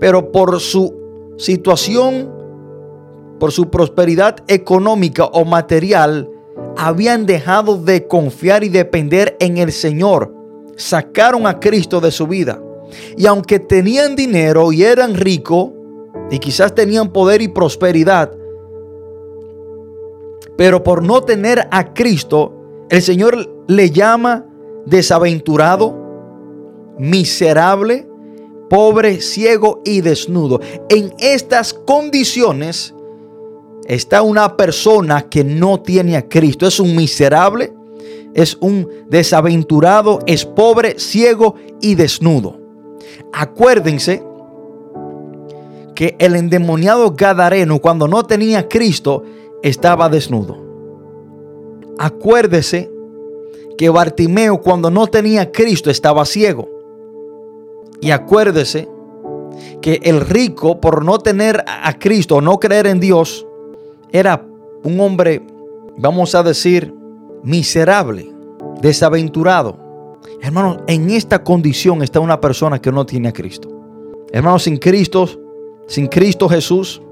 Pero 0.00 0.32
por 0.32 0.58
su 0.60 0.94
situación, 1.36 2.32
por 3.38 3.52
su 3.52 3.70
prosperidad 3.70 4.36
económica 4.48 5.24
o 5.26 5.44
material, 5.44 6.28
habían 6.76 7.26
dejado 7.26 7.76
de 7.76 8.06
confiar 8.06 8.64
y 8.64 8.68
depender 8.68 9.36
en 9.40 9.58
el 9.58 9.72
Señor. 9.72 10.34
Sacaron 10.76 11.46
a 11.46 11.60
Cristo 11.60 12.00
de 12.00 12.10
su 12.10 12.26
vida. 12.26 12.60
Y 13.16 13.26
aunque 13.26 13.58
tenían 13.58 14.16
dinero 14.16 14.72
y 14.72 14.84
eran 14.84 15.14
ricos, 15.14 15.70
y 16.30 16.38
quizás 16.38 16.74
tenían 16.74 17.12
poder 17.12 17.42
y 17.42 17.48
prosperidad, 17.48 18.32
pero 20.56 20.82
por 20.82 21.02
no 21.02 21.22
tener 21.22 21.68
a 21.70 21.94
Cristo, 21.94 22.86
el 22.90 23.02
Señor 23.02 23.64
le 23.68 23.90
llama 23.90 24.44
desaventurado, 24.86 25.97
miserable, 26.98 28.08
pobre, 28.68 29.20
ciego 29.20 29.82
y 29.84 30.00
desnudo. 30.00 30.60
En 30.88 31.14
estas 31.18 31.72
condiciones 31.72 32.94
está 33.86 34.22
una 34.22 34.56
persona 34.56 35.28
que 35.28 35.44
no 35.44 35.80
tiene 35.80 36.16
a 36.16 36.28
Cristo. 36.28 36.66
Es 36.66 36.78
un 36.78 36.94
miserable, 36.94 37.72
es 38.34 38.56
un 38.60 38.88
desaventurado, 39.08 40.20
es 40.26 40.44
pobre, 40.44 40.98
ciego 40.98 41.54
y 41.80 41.94
desnudo. 41.94 42.60
Acuérdense 43.32 44.22
que 45.94 46.14
el 46.18 46.36
endemoniado 46.36 47.14
Gadareno, 47.16 47.80
cuando 47.80 48.06
no 48.06 48.24
tenía 48.24 48.60
a 48.60 48.68
Cristo, 48.68 49.24
estaba 49.62 50.08
desnudo. 50.08 50.56
Acuérdese 51.98 52.90
que 53.76 53.88
Bartimeo, 53.88 54.60
cuando 54.60 54.90
no 54.90 55.08
tenía 55.08 55.42
a 55.42 55.50
Cristo, 55.50 55.90
estaba 55.90 56.24
ciego. 56.24 56.77
Y 58.00 58.10
acuérdese 58.10 58.88
que 59.80 60.00
el 60.04 60.20
rico, 60.20 60.80
por 60.80 61.04
no 61.04 61.18
tener 61.18 61.64
a 61.66 61.98
Cristo 61.98 62.36
o 62.36 62.40
no 62.40 62.58
creer 62.58 62.86
en 62.86 63.00
Dios, 63.00 63.46
era 64.10 64.44
un 64.84 65.00
hombre, 65.00 65.42
vamos 65.96 66.34
a 66.34 66.42
decir, 66.42 66.94
miserable, 67.42 68.32
desaventurado. 68.80 69.78
Hermanos, 70.40 70.78
en 70.86 71.10
esta 71.10 71.42
condición 71.42 72.02
está 72.02 72.20
una 72.20 72.40
persona 72.40 72.80
que 72.80 72.92
no 72.92 73.04
tiene 73.04 73.28
a 73.28 73.32
Cristo. 73.32 73.68
Hermanos, 74.32 74.64
sin 74.64 74.76
Cristo, 74.76 75.28
sin 75.86 76.06
Cristo 76.06 76.48
Jesús, 76.48 77.02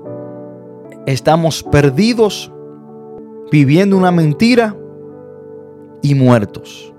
estamos 1.07 1.62
perdidos, 1.62 2.53
viviendo 3.51 3.97
una 3.97 4.11
mentira 4.11 4.76
y 6.03 6.14
muertos. 6.14 6.93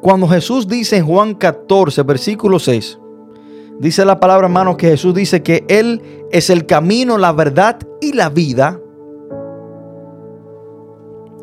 Cuando 0.00 0.28
Jesús 0.28 0.66
dice 0.66 0.96
en 0.96 1.06
Juan 1.06 1.34
14, 1.34 2.02
versículo 2.02 2.58
6, 2.58 2.98
dice 3.78 4.04
la 4.04 4.20
palabra, 4.20 4.46
hermano, 4.46 4.76
que 4.76 4.88
Jesús 4.88 5.14
dice 5.14 5.42
que 5.42 5.64
Él 5.68 6.02
es 6.30 6.50
el 6.50 6.66
camino, 6.66 7.18
la 7.18 7.32
verdad 7.32 7.78
y 8.00 8.12
la 8.12 8.28
vida. 8.28 8.80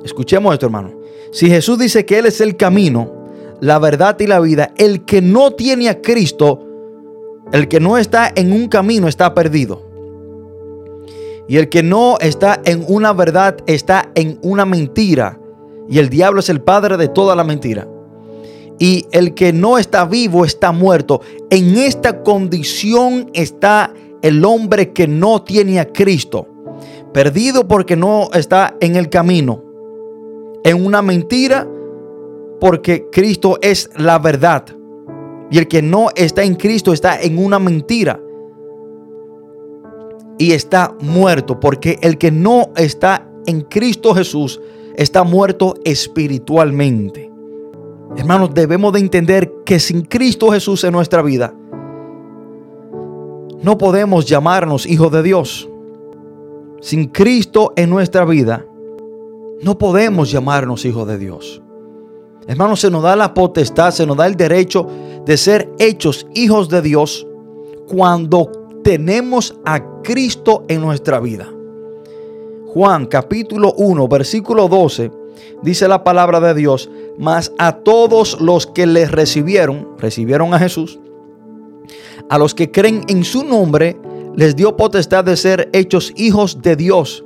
Escuchemos 0.04 0.54
esto, 0.54 0.66
hermano. 0.66 0.92
Si 1.32 1.50
Jesús 1.50 1.80
dice 1.80 2.06
que 2.06 2.20
Él 2.20 2.26
es 2.26 2.42
el 2.42 2.58
camino, 2.58 3.12
la 3.60 3.80
verdad 3.80 4.20
y 4.20 4.28
la 4.28 4.40
vida, 4.40 4.74
el 4.78 5.06
que 5.06 5.22
no 5.22 5.52
tiene 5.52 5.90
a 5.90 6.02
Cristo, 6.02 6.68
el 7.52 7.68
que 7.68 7.80
no 7.80 7.98
está 7.98 8.32
en 8.36 8.52
un 8.52 8.68
camino 8.68 9.08
está 9.08 9.34
perdido. 9.34 9.82
Y 11.48 11.58
el 11.58 11.70
que 11.70 11.84
no 11.84 12.18
está 12.20 12.62
en 12.66 12.86
una 12.88 13.14
verdad 13.14 13.58
está 13.68 14.10
en 14.16 14.40
una 14.42 14.66
mentira. 14.66 15.40
Y 15.90 16.00
el 16.00 16.10
diablo 16.10 16.40
es 16.40 16.50
el 16.50 16.62
padre 16.62 16.98
de 16.98 17.10
toda 17.10 17.36
la 17.36 17.44
mentira. 17.44 17.88
Y 18.80 19.06
el 19.12 19.34
que 19.34 19.54
no 19.54 19.78
está 19.78 20.06
vivo 20.06 20.46
está 20.46 20.72
muerto. 20.72 21.22
En 21.50 21.78
esta 21.78 22.24
condición 22.24 23.30
está 23.34 23.94
el 24.22 24.44
hombre 24.44 24.92
que 24.94 25.08
no 25.08 25.44
tiene 25.44 25.80
a 25.80 25.92
Cristo. 25.92 26.48
Perdido 27.14 27.68
porque 27.68 27.96
no 27.96 28.30
está 28.34 28.76
en 28.80 28.96
el 28.96 29.10
camino 29.10 29.74
en 30.64 30.86
una 30.86 31.02
mentira 31.02 31.68
porque 32.60 33.10
Cristo 33.12 33.58
es 33.62 33.90
la 33.98 34.20
verdad. 34.20 34.66
Y 35.52 35.58
el 35.58 35.68
que 35.68 35.82
no 35.82 36.08
está 36.16 36.44
en 36.44 36.56
Cristo 36.56 36.94
está 36.94 37.22
en 37.22 37.38
una 37.38 37.60
mentira. 37.60 38.20
Y 40.40 40.54
está 40.54 40.96
muerto 41.02 41.60
porque 41.60 42.00
el 42.02 42.18
que 42.18 42.32
no 42.32 42.72
está 42.76 43.30
en 43.46 43.62
Cristo 43.62 44.16
Jesús 44.16 44.60
está 44.96 45.24
muerto 45.24 45.76
espiritualmente. 45.84 47.33
Hermanos, 48.16 48.54
debemos 48.54 48.94
de 48.94 49.00
entender 49.00 49.52
que 49.66 49.80
sin 49.80 50.04
Cristo 50.04 50.52
Jesús 50.52 50.84
en 50.84 50.94
nuestra 50.94 51.22
vida, 51.22 51.54
no 53.64 53.78
podemos 53.78 54.26
llamarnos 54.26 54.86
hijos 54.86 55.12
de 55.12 55.24
Dios. 55.24 55.70
Sin 56.80 57.08
Cristo 57.08 57.74
en 57.76 57.90
nuestra 57.90 58.26
vida, 58.26 58.66
no 59.62 59.78
podemos 59.78 60.30
llamarnos 60.30 60.86
hijos 60.86 61.08
de 61.08 61.18
Dios. 61.18 61.62
Hermanos, 62.46 62.82
se 62.82 62.92
nos 62.92 63.04
da 63.04 63.16
la 63.16 63.34
potestad, 63.34 63.92
se 63.92 64.06
nos 64.06 64.18
da 64.18 64.28
el 64.28 64.36
derecho 64.36 64.86
de 65.26 65.38
ser 65.38 65.72
hechos 65.80 66.28
hijos 66.36 66.68
de 66.70 66.82
Dios 66.82 67.26
cuando 67.88 68.52
tenemos 68.84 69.56
a 69.66 70.02
Cristo 70.04 70.66
en 70.68 70.82
nuestra 70.82 71.20
vida. 71.20 71.48
Juan 72.68 73.06
capítulo 73.06 73.74
1, 73.78 74.08
versículo 74.08 74.68
12, 74.68 75.12
dice 75.62 75.88
la 75.88 76.04
palabra 76.04 76.40
de 76.40 76.54
Dios, 76.54 76.90
mas 77.18 77.52
a 77.58 77.78
todos 77.78 78.40
los 78.42 78.68
que 78.68 78.86
le 78.86 79.06
recibieron, 79.06 79.90
recibieron 79.98 80.54
a 80.54 80.60
Jesús, 80.60 81.00
a 82.30 82.38
los 82.38 82.56
que 82.56 82.72
creen 82.72 83.04
en 83.08 83.24
su 83.24 83.44
nombre, 83.44 83.98
les 84.36 84.56
dio 84.56 84.76
potestad 84.76 85.24
de 85.24 85.38
ser 85.38 85.70
hechos 85.74 86.12
hijos 86.16 86.62
de 86.62 86.76
Dios. 86.76 87.24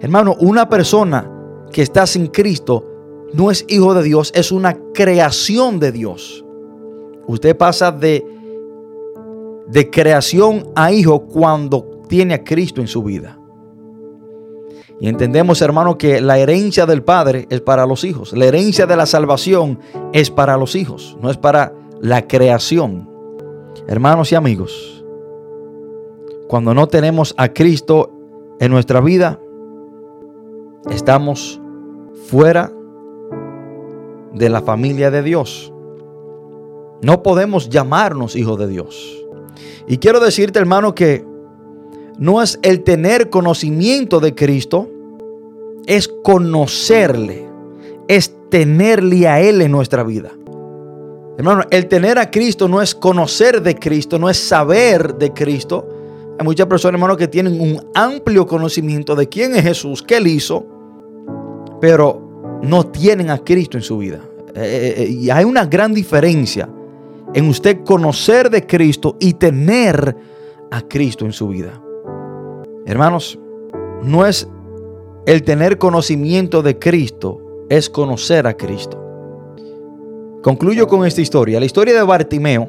Hermano, 0.00 0.36
una 0.40 0.68
persona 0.68 1.30
que 1.72 1.82
está 1.82 2.06
sin 2.06 2.28
Cristo 2.28 2.84
no 3.32 3.50
es 3.50 3.64
hijo 3.68 3.94
de 3.94 4.02
Dios, 4.02 4.32
es 4.34 4.52
una 4.52 4.76
creación 4.94 5.78
de 5.78 5.92
Dios. 5.92 6.44
Usted 7.26 7.56
pasa 7.56 7.92
de, 7.92 8.24
de 9.68 9.90
creación 9.90 10.70
a 10.74 10.92
hijo 10.92 11.26
cuando 11.26 12.02
tiene 12.08 12.34
a 12.34 12.44
Cristo 12.44 12.80
en 12.80 12.86
su 12.86 13.02
vida. 13.02 13.37
Y 15.00 15.08
entendemos, 15.08 15.62
hermano, 15.62 15.96
que 15.96 16.20
la 16.20 16.38
herencia 16.38 16.84
del 16.84 17.02
Padre 17.02 17.46
es 17.50 17.60
para 17.60 17.86
los 17.86 18.02
hijos. 18.02 18.32
La 18.32 18.46
herencia 18.46 18.86
de 18.86 18.96
la 18.96 19.06
salvación 19.06 19.78
es 20.12 20.30
para 20.30 20.56
los 20.56 20.74
hijos, 20.74 21.16
no 21.20 21.30
es 21.30 21.36
para 21.36 21.72
la 22.00 22.26
creación. 22.26 23.08
Hermanos 23.86 24.32
y 24.32 24.34
amigos, 24.34 25.04
cuando 26.48 26.74
no 26.74 26.88
tenemos 26.88 27.34
a 27.36 27.52
Cristo 27.52 28.10
en 28.58 28.72
nuestra 28.72 29.00
vida, 29.00 29.38
estamos 30.90 31.60
fuera 32.26 32.72
de 34.34 34.48
la 34.48 34.62
familia 34.62 35.10
de 35.10 35.22
Dios. 35.22 35.72
No 37.02 37.22
podemos 37.22 37.68
llamarnos 37.68 38.34
hijos 38.34 38.58
de 38.58 38.66
Dios. 38.66 39.24
Y 39.86 39.98
quiero 39.98 40.18
decirte, 40.18 40.58
hermano, 40.58 40.94
que 40.94 41.24
no 42.18 42.42
es 42.42 42.58
el 42.62 42.82
tener 42.82 43.30
conocimiento 43.30 44.20
de 44.20 44.34
Cristo, 44.34 44.88
es 45.86 46.08
conocerle, 46.08 47.46
es 48.08 48.34
tenerle 48.50 49.28
a 49.28 49.40
Él 49.40 49.62
en 49.62 49.70
nuestra 49.70 50.02
vida. 50.02 50.32
Hermano, 51.38 51.62
el 51.70 51.86
tener 51.86 52.18
a 52.18 52.30
Cristo 52.30 52.66
no 52.68 52.82
es 52.82 52.94
conocer 52.94 53.62
de 53.62 53.76
Cristo, 53.76 54.18
no 54.18 54.28
es 54.28 54.36
saber 54.36 55.14
de 55.14 55.32
Cristo. 55.32 55.86
Hay 56.38 56.44
muchas 56.44 56.66
personas, 56.66 56.94
hermano, 56.94 57.16
que 57.16 57.28
tienen 57.28 57.60
un 57.60 57.80
amplio 57.94 58.46
conocimiento 58.46 59.14
de 59.14 59.28
quién 59.28 59.54
es 59.54 59.62
Jesús, 59.62 60.02
qué 60.02 60.16
Él 60.16 60.26
hizo, 60.26 60.66
pero 61.80 62.58
no 62.62 62.86
tienen 62.86 63.30
a 63.30 63.38
Cristo 63.38 63.76
en 63.76 63.84
su 63.84 63.98
vida. 63.98 64.20
Eh, 64.54 64.94
eh, 64.96 65.08
y 65.08 65.30
hay 65.30 65.44
una 65.44 65.66
gran 65.66 65.94
diferencia 65.94 66.68
en 67.32 67.48
usted 67.48 67.84
conocer 67.84 68.50
de 68.50 68.66
Cristo 68.66 69.16
y 69.20 69.34
tener 69.34 70.16
a 70.72 70.82
Cristo 70.82 71.24
en 71.24 71.32
su 71.32 71.48
vida. 71.48 71.80
Hermanos, 72.88 73.38
no 74.02 74.24
es 74.24 74.48
el 75.26 75.42
tener 75.42 75.76
conocimiento 75.76 76.62
de 76.62 76.78
Cristo, 76.78 77.38
es 77.68 77.90
conocer 77.90 78.46
a 78.46 78.56
Cristo. 78.56 78.98
Concluyo 80.42 80.88
con 80.88 81.04
esta 81.04 81.20
historia, 81.20 81.60
la 81.60 81.66
historia 81.66 81.94
de 81.94 82.02
Bartimeo. 82.02 82.66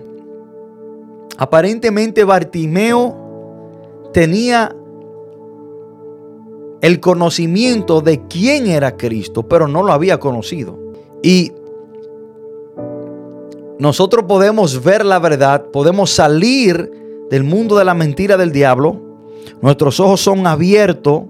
Aparentemente 1.38 2.26
Bartimeo 2.26 3.16
tenía 4.12 4.76
el 6.82 7.00
conocimiento 7.00 8.02
de 8.02 8.28
quién 8.28 8.68
era 8.68 8.98
Cristo, 8.98 9.48
pero 9.48 9.70
no 9.70 9.84
lo 9.84 9.94
había 9.94 10.20
conocido. 10.20 10.78
Y 11.24 11.54
nosotros 13.80 14.26
podemos 14.28 14.84
ver 14.84 15.06
la 15.06 15.20
verdad, 15.20 15.68
podemos 15.72 16.10
salir 16.10 16.92
del 17.30 17.46
mundo 17.46 17.78
de 17.78 17.86
la 17.86 17.94
mentira 17.94 18.36
del 18.36 18.52
diablo. 18.52 19.09
Nuestros 19.62 20.00
ojos 20.00 20.22
son 20.22 20.48
abiertos. 20.48 21.24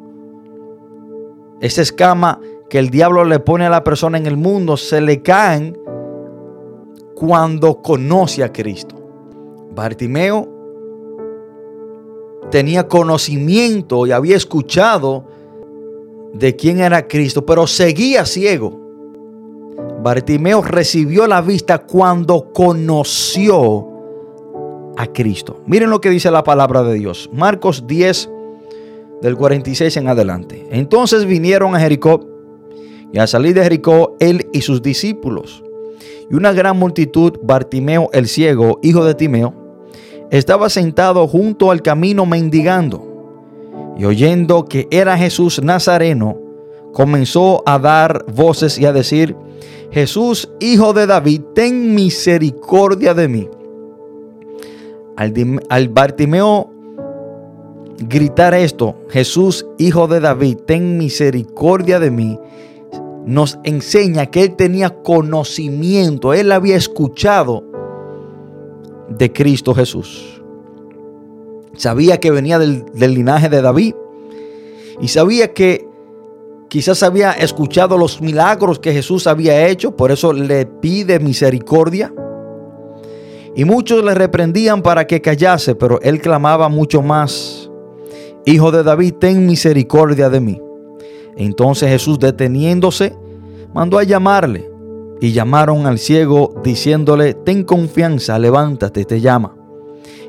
Esa 1.62 1.82
escama 1.82 2.40
que 2.70 2.80
el 2.80 2.90
diablo 2.90 3.26
le 3.26 3.40
pone 3.40 3.66
a 3.66 3.70
la 3.70 3.84
persona 3.84 4.18
en 4.18 4.28
el 4.28 4.38
mundo 4.38 4.78
se 4.78 5.02
le 5.02 5.22
caen 5.22 5.78
cuando 7.16 7.82
conoce 7.82 8.44
a 8.44 8.54
Cristo. 8.54 8.96
Bartimeo 9.76 10.48
tenía 12.50 12.88
conocimiento 12.88 14.08
y 14.08 14.12
había 14.12 14.38
escuchado 14.38 15.26
de 16.34 16.56
quién 16.56 16.80
era 16.80 17.08
Cristo, 17.08 17.46
pero 17.46 17.68
seguía 17.68 18.26
ciego. 18.26 18.80
Bartimeo 20.02 20.62
recibió 20.62 21.28
la 21.28 21.42
vista 21.42 21.80
cuando 21.80 22.54
conoció 22.54 23.88
a 25.00 25.08
Cristo. 25.08 25.64
Miren 25.66 25.90
lo 25.90 26.02
que 26.02 26.10
dice 26.10 26.30
la 26.30 26.44
palabra 26.44 26.84
de 26.84 26.96
Dios. 26.96 27.30
Marcos 27.32 27.88
10, 27.88 28.30
del 29.22 29.38
46 29.38 29.96
en 29.96 30.10
adelante. 30.10 30.68
Entonces 30.72 31.26
vinieron 31.26 31.74
a 31.74 31.80
Jericó 31.80 32.28
y 33.14 33.18
al 33.18 33.30
salir 33.30 33.54
de 33.54 33.64
Jericó, 33.64 34.18
él 34.20 34.50
y 34.52 34.60
sus 34.60 34.82
discípulos. 34.82 35.64
Y 36.30 36.36
una 36.36 36.52
gran 36.52 36.78
multitud, 36.78 37.40
Bartimeo 37.42 38.10
el 38.12 38.28
ciego, 38.28 38.80
hijo 38.84 39.06
de 39.06 39.16
Timeo, 39.16 39.54
estaba 40.32 40.70
sentado 40.70 41.26
junto 41.30 41.72
al 41.72 41.82
camino 41.82 42.26
mendigando 42.26 43.96
y 43.98 44.04
oyendo 44.04 44.66
que 44.66 44.90
era 44.92 45.18
Jesús 45.18 45.64
Nazareno, 45.64 46.38
comenzó 46.92 47.64
a 47.66 47.80
dar 47.80 48.26
voces 48.34 48.78
y 48.78 48.86
a 48.86 48.92
decir, 48.92 49.34
Jesús, 49.92 50.50
hijo 50.60 50.92
de 50.92 51.08
David, 51.08 51.42
ten 51.56 51.96
misericordia 51.96 53.14
de 53.14 53.28
mí. 53.30 53.50
Al, 55.20 55.90
Bartimeo 55.90 56.72
gritar 57.98 58.54
esto, 58.54 58.96
Jesús, 59.10 59.66
hijo 59.78 60.08
de 60.08 60.22
David, 60.22 60.60
ten 60.66 60.98
misericordia 60.98 62.00
de 62.00 62.10
mí, 62.10 62.40
nos 63.26 63.60
enseña 63.66 64.28
que 64.28 64.44
él 64.44 64.56
tenía 64.56 65.02
conocimiento, 65.04 66.34
él 66.34 66.54
había 66.54 66.78
escuchado 66.78 67.66
de 69.10 69.34
Cristo 69.34 69.76
Jesús. 69.76 70.42
Sabía 71.76 72.22
que 72.22 72.32
venía 72.32 72.58
del, 72.58 72.86
linaje 72.94 73.50
de 73.50 73.62
David 73.62 73.96
y 75.02 75.10
sabía 75.10 75.54
que 75.54 75.86
quizás 76.70 77.04
había 77.04 77.34
escuchado 77.34 77.98
los 77.98 78.22
milagros 78.22 78.80
que 78.80 78.94
Jesús 78.94 79.28
había 79.28 79.68
hecho, 79.68 79.98
por 79.98 80.14
eso 80.14 80.32
le 80.32 80.66
pide 80.66 81.20
misericordia. 81.20 82.14
Y 83.56 83.66
muchos 83.66 84.04
le 84.04 84.14
reprendían 84.14 84.82
para 84.82 85.08
que 85.08 85.22
callase, 85.22 85.76
pero 85.76 86.00
él 86.02 86.22
clamaba 86.22 86.70
mucho 86.70 87.02
más, 87.02 87.70
Hijo 88.46 88.72
de 88.72 88.84
David, 88.84 89.16
ten 89.20 89.46
misericordia 89.46 90.30
de 90.30 90.40
mí. 90.40 90.62
Entonces 91.36 91.90
Jesús 91.90 92.18
deteniéndose, 92.20 93.16
mandó 93.74 94.00
a 94.00 94.04
llamarle. 94.04 94.70
Y 95.22 95.34
llamaron 95.34 95.86
al 95.86 96.00
ciego 96.00 96.54
diciéndole, 96.64 97.34
ten 97.34 97.64
confianza, 97.64 98.40
levántate, 98.40 99.04
te 99.04 99.20
llama. 99.20 99.54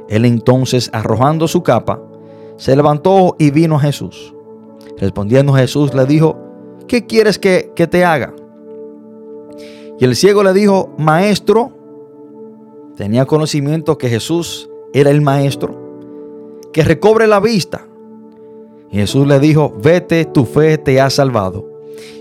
Él 0.08 0.24
entonces, 0.24 0.90
arrojando 0.92 1.46
su 1.46 1.62
capa, 1.62 2.02
se 2.56 2.74
levantó 2.74 3.36
y 3.38 3.52
vino 3.52 3.76
a 3.76 3.80
Jesús. 3.80 4.34
Respondiendo 4.98 5.54
Jesús 5.54 5.94
le 5.94 6.04
dijo, 6.04 6.36
¿qué 6.88 7.06
quieres 7.06 7.38
que, 7.38 7.72
que 7.74 7.86
te 7.86 8.04
haga? 8.04 8.34
Y 9.98 10.04
el 10.04 10.16
ciego 10.16 10.42
le 10.42 10.52
dijo, 10.52 10.92
maestro, 10.98 11.72
tenía 13.00 13.24
conocimiento 13.24 13.96
que 13.96 14.10
Jesús 14.10 14.68
era 14.92 15.08
el 15.08 15.22
maestro, 15.22 15.74
que 16.70 16.84
recobre 16.84 17.26
la 17.26 17.40
vista. 17.40 17.88
Y 18.90 18.98
Jesús 18.98 19.26
le 19.26 19.40
dijo, 19.40 19.74
vete, 19.82 20.26
tu 20.26 20.44
fe 20.44 20.76
te 20.76 21.00
ha 21.00 21.08
salvado. 21.08 21.66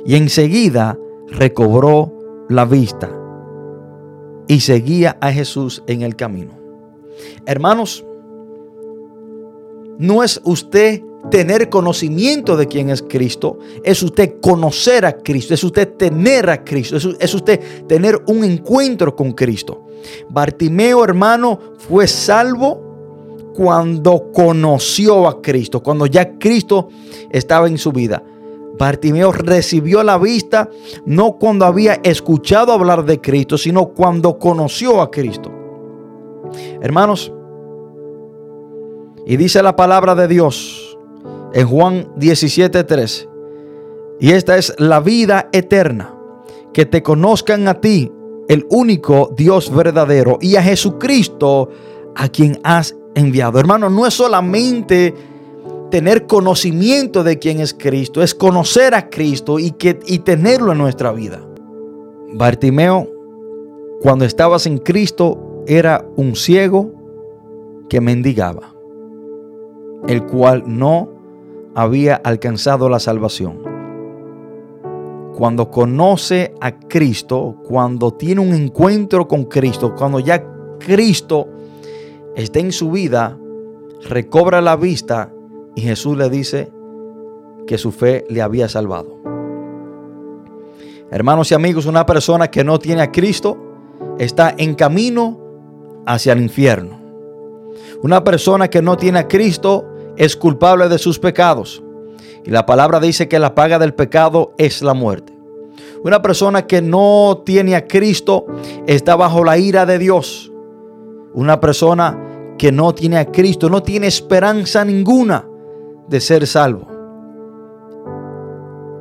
Y 0.06 0.16
enseguida 0.16 0.98
recobró 1.28 2.14
la 2.48 2.64
vista 2.64 3.14
y 4.48 4.62
seguía 4.62 5.18
a 5.20 5.34
Jesús 5.34 5.84
en 5.86 6.02
el 6.02 6.16
camino. 6.16 6.54
Hermanos, 7.46 8.06
no 9.98 10.24
es 10.24 10.40
usted 10.46 11.04
tener 11.30 11.68
conocimiento 11.68 12.56
de 12.56 12.70
quién 12.70 12.90
es 12.90 13.02
Cristo, 13.02 13.60
es 13.84 14.02
usted 14.02 14.40
conocer 14.40 15.06
a 15.06 15.18
Cristo, 15.18 15.54
es 15.54 15.64
usted 15.66 15.90
tener 15.98 16.50
a 16.50 16.64
Cristo, 16.64 16.96
es, 16.96 17.34
usted 17.34 17.86
tener 17.86 18.24
un 18.28 18.46
encuentro 18.46 19.14
con 19.14 19.34
Cristo. 19.34 19.89
Bartimeo, 20.30 21.04
hermano, 21.04 21.60
fue 21.78 22.08
salvo 22.08 23.52
cuando 23.56 24.32
conoció 24.32 25.28
a 25.28 25.42
Cristo, 25.42 25.82
cuando 25.82 26.06
ya 26.06 26.38
Cristo 26.38 26.90
estaba 27.30 27.68
en 27.68 27.78
su 27.78 27.92
vida. 27.92 28.24
Bartimeo 28.78 29.34
recibió 29.34 30.04
la 30.04 30.18
vista 30.18 30.70
no 31.06 31.34
cuando 31.34 31.66
había 31.66 31.96
escuchado 32.04 32.72
hablar 32.72 33.04
de 33.04 33.20
Cristo, 33.20 33.58
sino 33.58 33.90
cuando 33.90 34.40
conoció 34.40 35.02
a 35.02 35.12
Cristo. 35.12 35.52
Hermanos, 36.82 37.34
y 39.26 39.36
dice 39.36 39.62
la 39.62 39.76
palabra 39.76 40.16
de 40.16 40.28
Dios 40.30 40.98
en 41.54 41.68
Juan 41.68 42.16
17:13, 42.16 43.28
y 44.22 44.32
esta 44.32 44.58
es 44.58 44.74
la 44.78 45.02
vida 45.02 45.50
eterna, 45.52 46.14
que 46.74 46.86
te 46.86 47.04
conozcan 47.04 47.68
a 47.68 47.82
ti, 47.82 48.12
el 48.50 48.66
único 48.70 49.32
Dios 49.38 49.74
verdadero, 49.74 50.40
y 50.42 50.58
a 50.58 50.64
Jesucristo, 50.64 51.70
a 52.16 52.28
quien 52.28 52.60
has 52.64 52.96
enviado. 53.16 53.60
Hermano, 53.60 53.90
no 53.90 54.06
es 54.06 54.16
solamente 54.16 55.14
tener 55.92 56.26
conocimiento 56.26 57.24
de 57.24 57.38
quién 57.38 57.60
es 57.60 57.74
Cristo, 57.74 58.24
es 58.24 58.34
conocer 58.34 58.96
a 58.96 59.10
Cristo 59.10 59.60
y, 59.60 59.72
que, 59.72 60.00
y 60.08 60.20
tenerlo 60.20 60.72
en 60.72 60.80
nuestra 60.80 61.12
vida. 61.12 61.40
Bartimeo, 62.34 63.08
cuando 64.02 64.26
estabas 64.26 64.66
en 64.66 64.80
Cristo, 64.80 65.64
era 65.68 66.06
un 66.16 66.36
ciego 66.36 66.92
que 67.88 68.02
mendigaba, 68.02 68.74
el 70.08 70.26
cual 70.26 70.64
no 70.66 71.10
había 71.76 72.16
alcanzado 72.16 72.90
la 72.90 73.00
salvación. 73.00 73.69
Cuando 75.40 75.72
conoce 75.72 76.54
a 76.60 76.74
Cristo, 76.74 77.56
cuando 77.64 78.12
tiene 78.12 78.42
un 78.42 78.54
encuentro 78.54 79.26
con 79.26 79.46
Cristo, 79.46 79.96
cuando 79.96 80.20
ya 80.20 80.44
Cristo 80.80 81.48
está 82.36 82.60
en 82.60 82.74
su 82.74 82.92
vida, 82.92 83.38
recobra 84.10 84.60
la 84.60 84.76
vista 84.76 85.32
y 85.78 85.82
Jesús 85.82 86.18
le 86.18 86.30
dice 86.30 86.74
que 87.66 87.78
su 87.78 87.94
fe 87.94 88.26
le 88.28 88.42
había 88.42 88.68
salvado. 88.68 89.18
Hermanos 91.10 91.50
y 91.52 91.54
amigos, 91.54 91.86
una 91.86 92.06
persona 92.06 92.52
que 92.52 92.66
no 92.66 92.78
tiene 92.78 93.04
a 93.04 93.10
Cristo 93.10 93.58
está 94.18 94.54
en 94.58 94.76
camino 94.76 95.40
hacia 96.06 96.34
el 96.34 96.42
infierno. 96.42 97.00
Una 98.04 98.26
persona 98.26 98.68
que 98.68 98.82
no 98.82 98.98
tiene 98.98 99.20
a 99.20 99.28
Cristo 99.30 99.86
es 100.18 100.36
culpable 100.36 100.90
de 100.90 100.98
sus 100.98 101.18
pecados. 101.18 101.82
Y 102.50 102.52
la 102.52 102.66
palabra 102.66 103.00
dice 103.00 103.28
que 103.28 103.38
la 103.38 103.54
paga 103.54 103.78
del 103.78 103.94
pecado 103.94 104.56
es 104.58 104.82
la 104.82 104.96
muerte. 104.96 105.38
Una 106.04 106.20
persona 106.24 106.66
que 106.66 106.82
no 106.82 107.44
tiene 107.46 107.76
a 107.76 107.86
Cristo 107.86 108.48
está 108.88 109.16
bajo 109.16 109.44
la 109.44 109.60
ira 109.60 109.86
de 109.86 110.00
Dios. 110.00 110.52
Una 111.36 111.60
persona 111.60 112.18
que 112.58 112.72
no 112.72 112.96
tiene 112.96 113.20
a 113.20 113.26
Cristo 113.26 113.70
no 113.70 113.84
tiene 113.84 114.08
esperanza 114.08 114.84
ninguna 114.84 115.48
de 116.08 116.20
ser 116.20 116.48
salvo. 116.48 116.88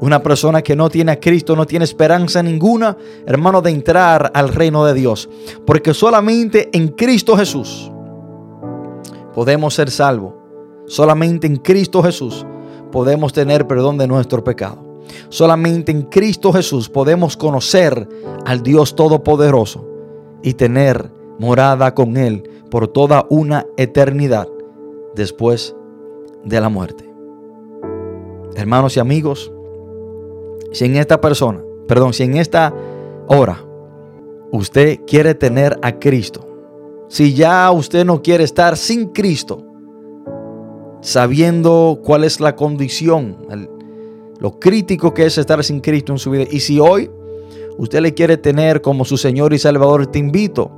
Una 0.03 0.23
persona 0.23 0.61
que 0.61 0.77
no 0.77 0.91
tiene 0.91 1.13
a 1.13 1.19
Cristo 1.19 1.57
no 1.57 1.65
tiene 1.65 1.87
esperanza 1.87 2.43
ninguna, 2.43 2.99
hermano, 3.25 3.63
de 3.63 3.71
entrar 3.71 4.31
al 4.35 4.51
reino 4.51 4.85
de 4.85 4.93
Dios. 4.93 5.27
Porque 5.65 5.95
solamente 5.95 6.69
en 6.75 6.89
Cristo 6.89 7.35
Jesús 7.35 7.91
podemos 9.33 9.73
ser 9.73 9.91
salvos. 9.91 10.35
Solamente 10.85 11.47
en 11.47 11.57
Cristo 11.57 12.03
Jesús 12.03 12.45
podemos 12.91 13.33
tener 13.33 13.67
perdón 13.67 13.99
de 13.99 14.07
nuestro 14.07 14.43
pecado. 14.45 14.89
Solamente 15.29 15.93
en 15.93 16.03
Cristo 16.03 16.53
Jesús 16.53 16.89
podemos 16.89 17.37
conocer 17.37 18.09
al 18.45 18.63
Dios 18.63 18.95
Todopoderoso 18.95 19.87
y 20.43 20.55
tener 20.55 21.11
morada 21.39 21.95
con 21.95 22.17
Él 22.17 22.49
por 22.71 22.89
toda 22.89 23.27
una 23.31 23.67
eternidad 23.77 24.49
después 25.15 25.75
de 26.45 26.61
la 26.61 26.69
muerte. 26.69 27.09
Hermanos 28.55 28.97
y 28.97 29.01
amigos, 29.01 29.53
si 30.73 30.85
en 30.85 30.97
esta 30.97 31.21
persona, 31.21 31.63
perdón, 31.87 32.13
si 32.13 32.25
en 32.25 32.37
esta 32.37 32.75
hora 33.29 33.65
usted 34.53 35.01
quiere 35.07 35.35
tener 35.35 35.79
a 35.83 35.99
Cristo, 35.99 36.47
si 37.09 37.35
ya 37.35 37.71
usted 37.71 38.05
no 38.05 38.21
quiere 38.23 38.45
estar 38.45 38.77
sin 38.77 39.09
Cristo, 39.09 39.68
sabiendo 41.01 42.01
cuál 42.05 42.25
es 42.25 42.41
la 42.41 42.57
condición, 42.57 43.37
lo 44.39 44.59
crítico 44.59 45.15
que 45.15 45.27
es 45.27 45.39
estar 45.39 45.63
sin 45.65 45.81
Cristo 45.81 46.13
en 46.13 46.19
su 46.19 46.31
vida, 46.31 46.45
y 46.51 46.61
si 46.61 46.81
hoy 46.81 47.11
usted 47.77 48.01
le 48.01 48.15
quiere 48.15 48.37
tener 48.37 48.83
como 48.83 49.05
su 49.05 49.17
Señor 49.17 49.53
y 49.53 49.59
Salvador, 49.59 50.07
te 50.07 50.19
invito 50.19 50.71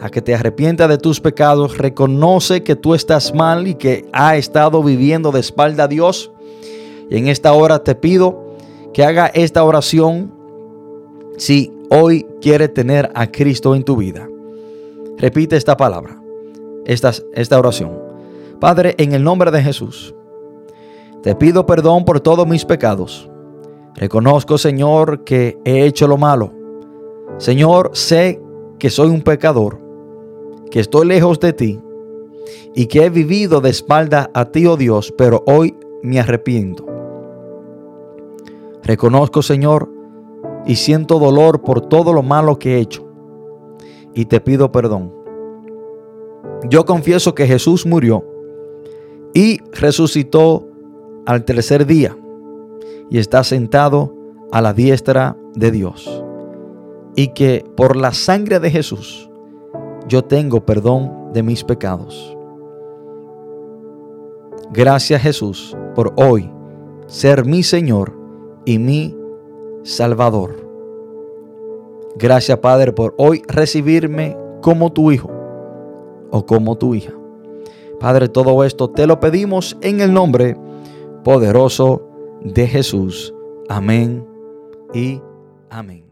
a 0.00 0.08
que 0.08 0.22
te 0.22 0.34
arrepientas 0.34 0.88
de 0.88 0.98
tus 0.98 1.20
pecados, 1.20 1.76
reconoce 1.76 2.62
que 2.62 2.74
tú 2.74 2.94
estás 2.94 3.34
mal 3.34 3.66
y 3.66 3.74
que 3.74 4.06
ha 4.12 4.36
estado 4.36 4.82
viviendo 4.82 5.30
de 5.30 5.40
espalda 5.40 5.84
a 5.84 5.88
Dios. 5.88 6.32
Y 7.10 7.18
en 7.18 7.28
esta 7.28 7.52
hora 7.52 7.84
te 7.84 7.94
pido 7.94 8.56
que 8.94 9.04
haga 9.04 9.26
esta 9.26 9.62
oración 9.62 10.32
si 11.36 11.70
hoy 11.90 12.26
quiere 12.40 12.68
tener 12.68 13.10
a 13.14 13.30
Cristo 13.30 13.74
en 13.74 13.84
tu 13.84 13.96
vida. 13.96 14.26
Repite 15.18 15.56
esta 15.56 15.76
palabra, 15.76 16.18
esta, 16.86 17.12
esta 17.34 17.58
oración. 17.58 17.99
Padre, 18.60 18.94
en 18.98 19.14
el 19.14 19.24
nombre 19.24 19.50
de 19.50 19.62
Jesús, 19.62 20.14
te 21.22 21.34
pido 21.34 21.64
perdón 21.64 22.04
por 22.04 22.20
todos 22.20 22.46
mis 22.46 22.66
pecados. 22.66 23.30
Reconozco, 23.94 24.58
Señor, 24.58 25.24
que 25.24 25.58
he 25.64 25.86
hecho 25.86 26.06
lo 26.06 26.18
malo. 26.18 26.52
Señor, 27.38 27.90
sé 27.94 28.38
que 28.78 28.90
soy 28.90 29.08
un 29.08 29.22
pecador 29.22 29.80
que 30.70 30.80
estoy 30.80 31.06
lejos 31.06 31.40
de 31.40 31.54
ti 31.54 31.80
y 32.74 32.86
que 32.86 33.06
he 33.06 33.10
vivido 33.10 33.62
de 33.62 33.70
espalda 33.70 34.30
a 34.34 34.44
ti, 34.44 34.66
oh 34.66 34.76
Dios, 34.76 35.12
pero 35.16 35.42
hoy 35.46 35.74
me 36.02 36.20
arrepiento. 36.20 36.86
Reconozco, 38.82 39.40
Señor, 39.42 39.90
y 40.66 40.76
siento 40.76 41.18
dolor 41.18 41.62
por 41.62 41.80
todo 41.80 42.12
lo 42.12 42.22
malo 42.22 42.58
que 42.58 42.76
he 42.76 42.80
hecho 42.80 43.08
y 44.14 44.26
te 44.26 44.38
pido 44.40 44.70
perdón. 44.70 45.14
Yo 46.68 46.84
confieso 46.84 47.34
que 47.34 47.46
Jesús 47.46 47.86
murió 47.86 48.29
y 49.34 49.60
resucitó 49.72 50.66
al 51.26 51.44
tercer 51.44 51.86
día 51.86 52.16
y 53.10 53.18
está 53.18 53.44
sentado 53.44 54.14
a 54.52 54.60
la 54.60 54.72
diestra 54.72 55.36
de 55.54 55.70
Dios. 55.70 56.24
Y 57.16 57.28
que 57.28 57.64
por 57.76 57.96
la 57.96 58.12
sangre 58.12 58.60
de 58.60 58.70
Jesús 58.70 59.28
yo 60.08 60.22
tengo 60.22 60.64
perdón 60.64 61.32
de 61.32 61.42
mis 61.42 61.64
pecados. 61.64 62.36
Gracias 64.72 65.22
Jesús 65.22 65.76
por 65.94 66.12
hoy 66.16 66.50
ser 67.06 67.44
mi 67.44 67.62
Señor 67.62 68.12
y 68.64 68.78
mi 68.78 69.16
Salvador. 69.82 70.54
Gracias 72.16 72.58
Padre 72.58 72.92
por 72.92 73.14
hoy 73.18 73.42
recibirme 73.46 74.36
como 74.62 74.92
tu 74.92 75.10
Hijo 75.10 75.30
o 76.30 76.46
como 76.46 76.76
tu 76.76 76.94
hija. 76.94 77.19
Padre, 78.00 78.28
todo 78.30 78.64
esto 78.64 78.88
te 78.88 79.06
lo 79.06 79.20
pedimos 79.20 79.76
en 79.82 80.00
el 80.00 80.12
nombre 80.12 80.56
poderoso 81.22 82.08
de 82.42 82.66
Jesús. 82.66 83.34
Amén 83.68 84.26
y 84.94 85.20
amén. 85.68 86.09